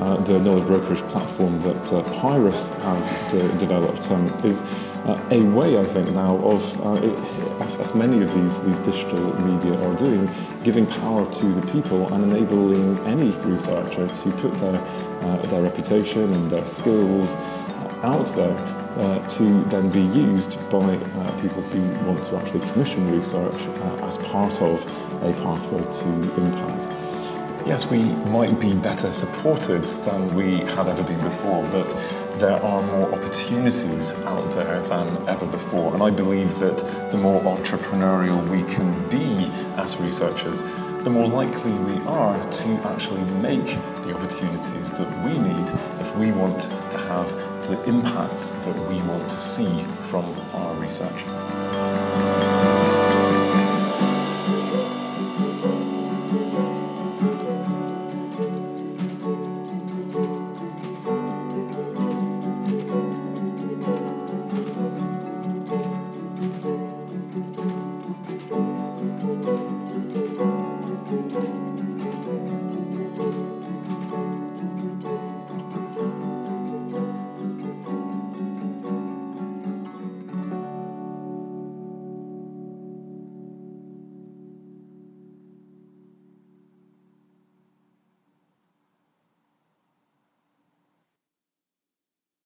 uh, 0.00 0.16
the 0.24 0.40
knowledge 0.40 0.66
brokerage 0.66 1.02
platform 1.02 1.60
that 1.60 1.92
uh, 1.92 2.02
Piirus 2.10 2.76
have 2.80 3.30
de- 3.30 3.58
developed 3.58 4.10
um, 4.10 4.26
is 4.44 4.62
uh, 5.04 5.28
a 5.30 5.40
way, 5.40 5.78
I 5.78 5.84
think, 5.84 6.10
now 6.10 6.36
of, 6.38 6.80
uh, 6.84 6.96
as, 7.60 7.78
as, 7.78 7.94
many 7.94 8.22
of 8.22 8.32
these, 8.34 8.62
these 8.62 8.80
digital 8.80 9.40
media 9.40 9.74
are 9.84 9.96
doing, 9.96 10.28
giving 10.62 10.86
power 10.86 11.30
to 11.32 11.46
the 11.46 11.72
people 11.72 12.12
and 12.12 12.24
enabling 12.24 12.98
any 13.06 13.30
researcher 13.46 14.06
to 14.08 14.30
put 14.32 14.54
their, 14.60 14.80
uh, 15.22 15.36
their 15.46 15.62
reputation 15.62 16.32
and 16.32 16.50
their 16.50 16.66
skills 16.66 17.34
uh, 17.34 18.00
out 18.02 18.26
there 18.34 18.56
uh, 18.96 19.26
to 19.26 19.64
then 19.64 19.90
be 19.90 20.02
used 20.18 20.58
by 20.70 20.78
uh, 20.78 21.40
people 21.40 21.62
who 21.62 22.06
want 22.06 22.22
to 22.22 22.36
actually 22.36 22.60
commission 22.70 23.10
research 23.18 23.60
as 24.02 24.18
part 24.18 24.60
of 24.62 24.84
a 25.22 25.32
pathway 25.42 25.82
to 25.90 26.08
impact. 26.40 26.88
Yes, 27.66 27.90
we 27.90 28.02
might 28.30 28.60
be 28.60 28.74
better 28.74 29.10
supported 29.10 29.80
than 29.80 30.34
we 30.34 30.58
had 30.58 30.86
ever 30.86 31.02
been 31.02 31.20
before, 31.22 31.66
but 31.70 31.88
there 32.38 32.62
are 32.62 32.82
more 32.82 33.10
opportunities 33.14 34.12
out 34.24 34.50
there 34.50 34.82
than 34.82 35.28
ever 35.28 35.46
before. 35.46 35.94
And 35.94 36.02
I 36.02 36.10
believe 36.10 36.58
that 36.58 36.76
the 37.10 37.16
more 37.16 37.40
entrepreneurial 37.40 38.46
we 38.50 38.70
can 38.70 38.92
be 39.08 39.50
as 39.80 39.98
researchers, 39.98 40.60
the 41.04 41.10
more 41.10 41.26
likely 41.26 41.72
we 41.72 41.96
are 42.04 42.38
to 42.50 42.68
actually 42.86 43.24
make 43.40 43.64
the 44.02 44.14
opportunities 44.14 44.92
that 44.92 45.24
we 45.24 45.38
need 45.38 45.68
if 46.00 46.14
we 46.18 46.32
want 46.32 46.68
to 46.90 46.98
have 46.98 47.30
the 47.68 47.82
impacts 47.84 48.50
that 48.50 48.76
we 48.90 49.00
want 49.08 49.24
to 49.30 49.36
see 49.36 49.84
from 50.02 50.26
our 50.52 50.74
research. 50.74 51.24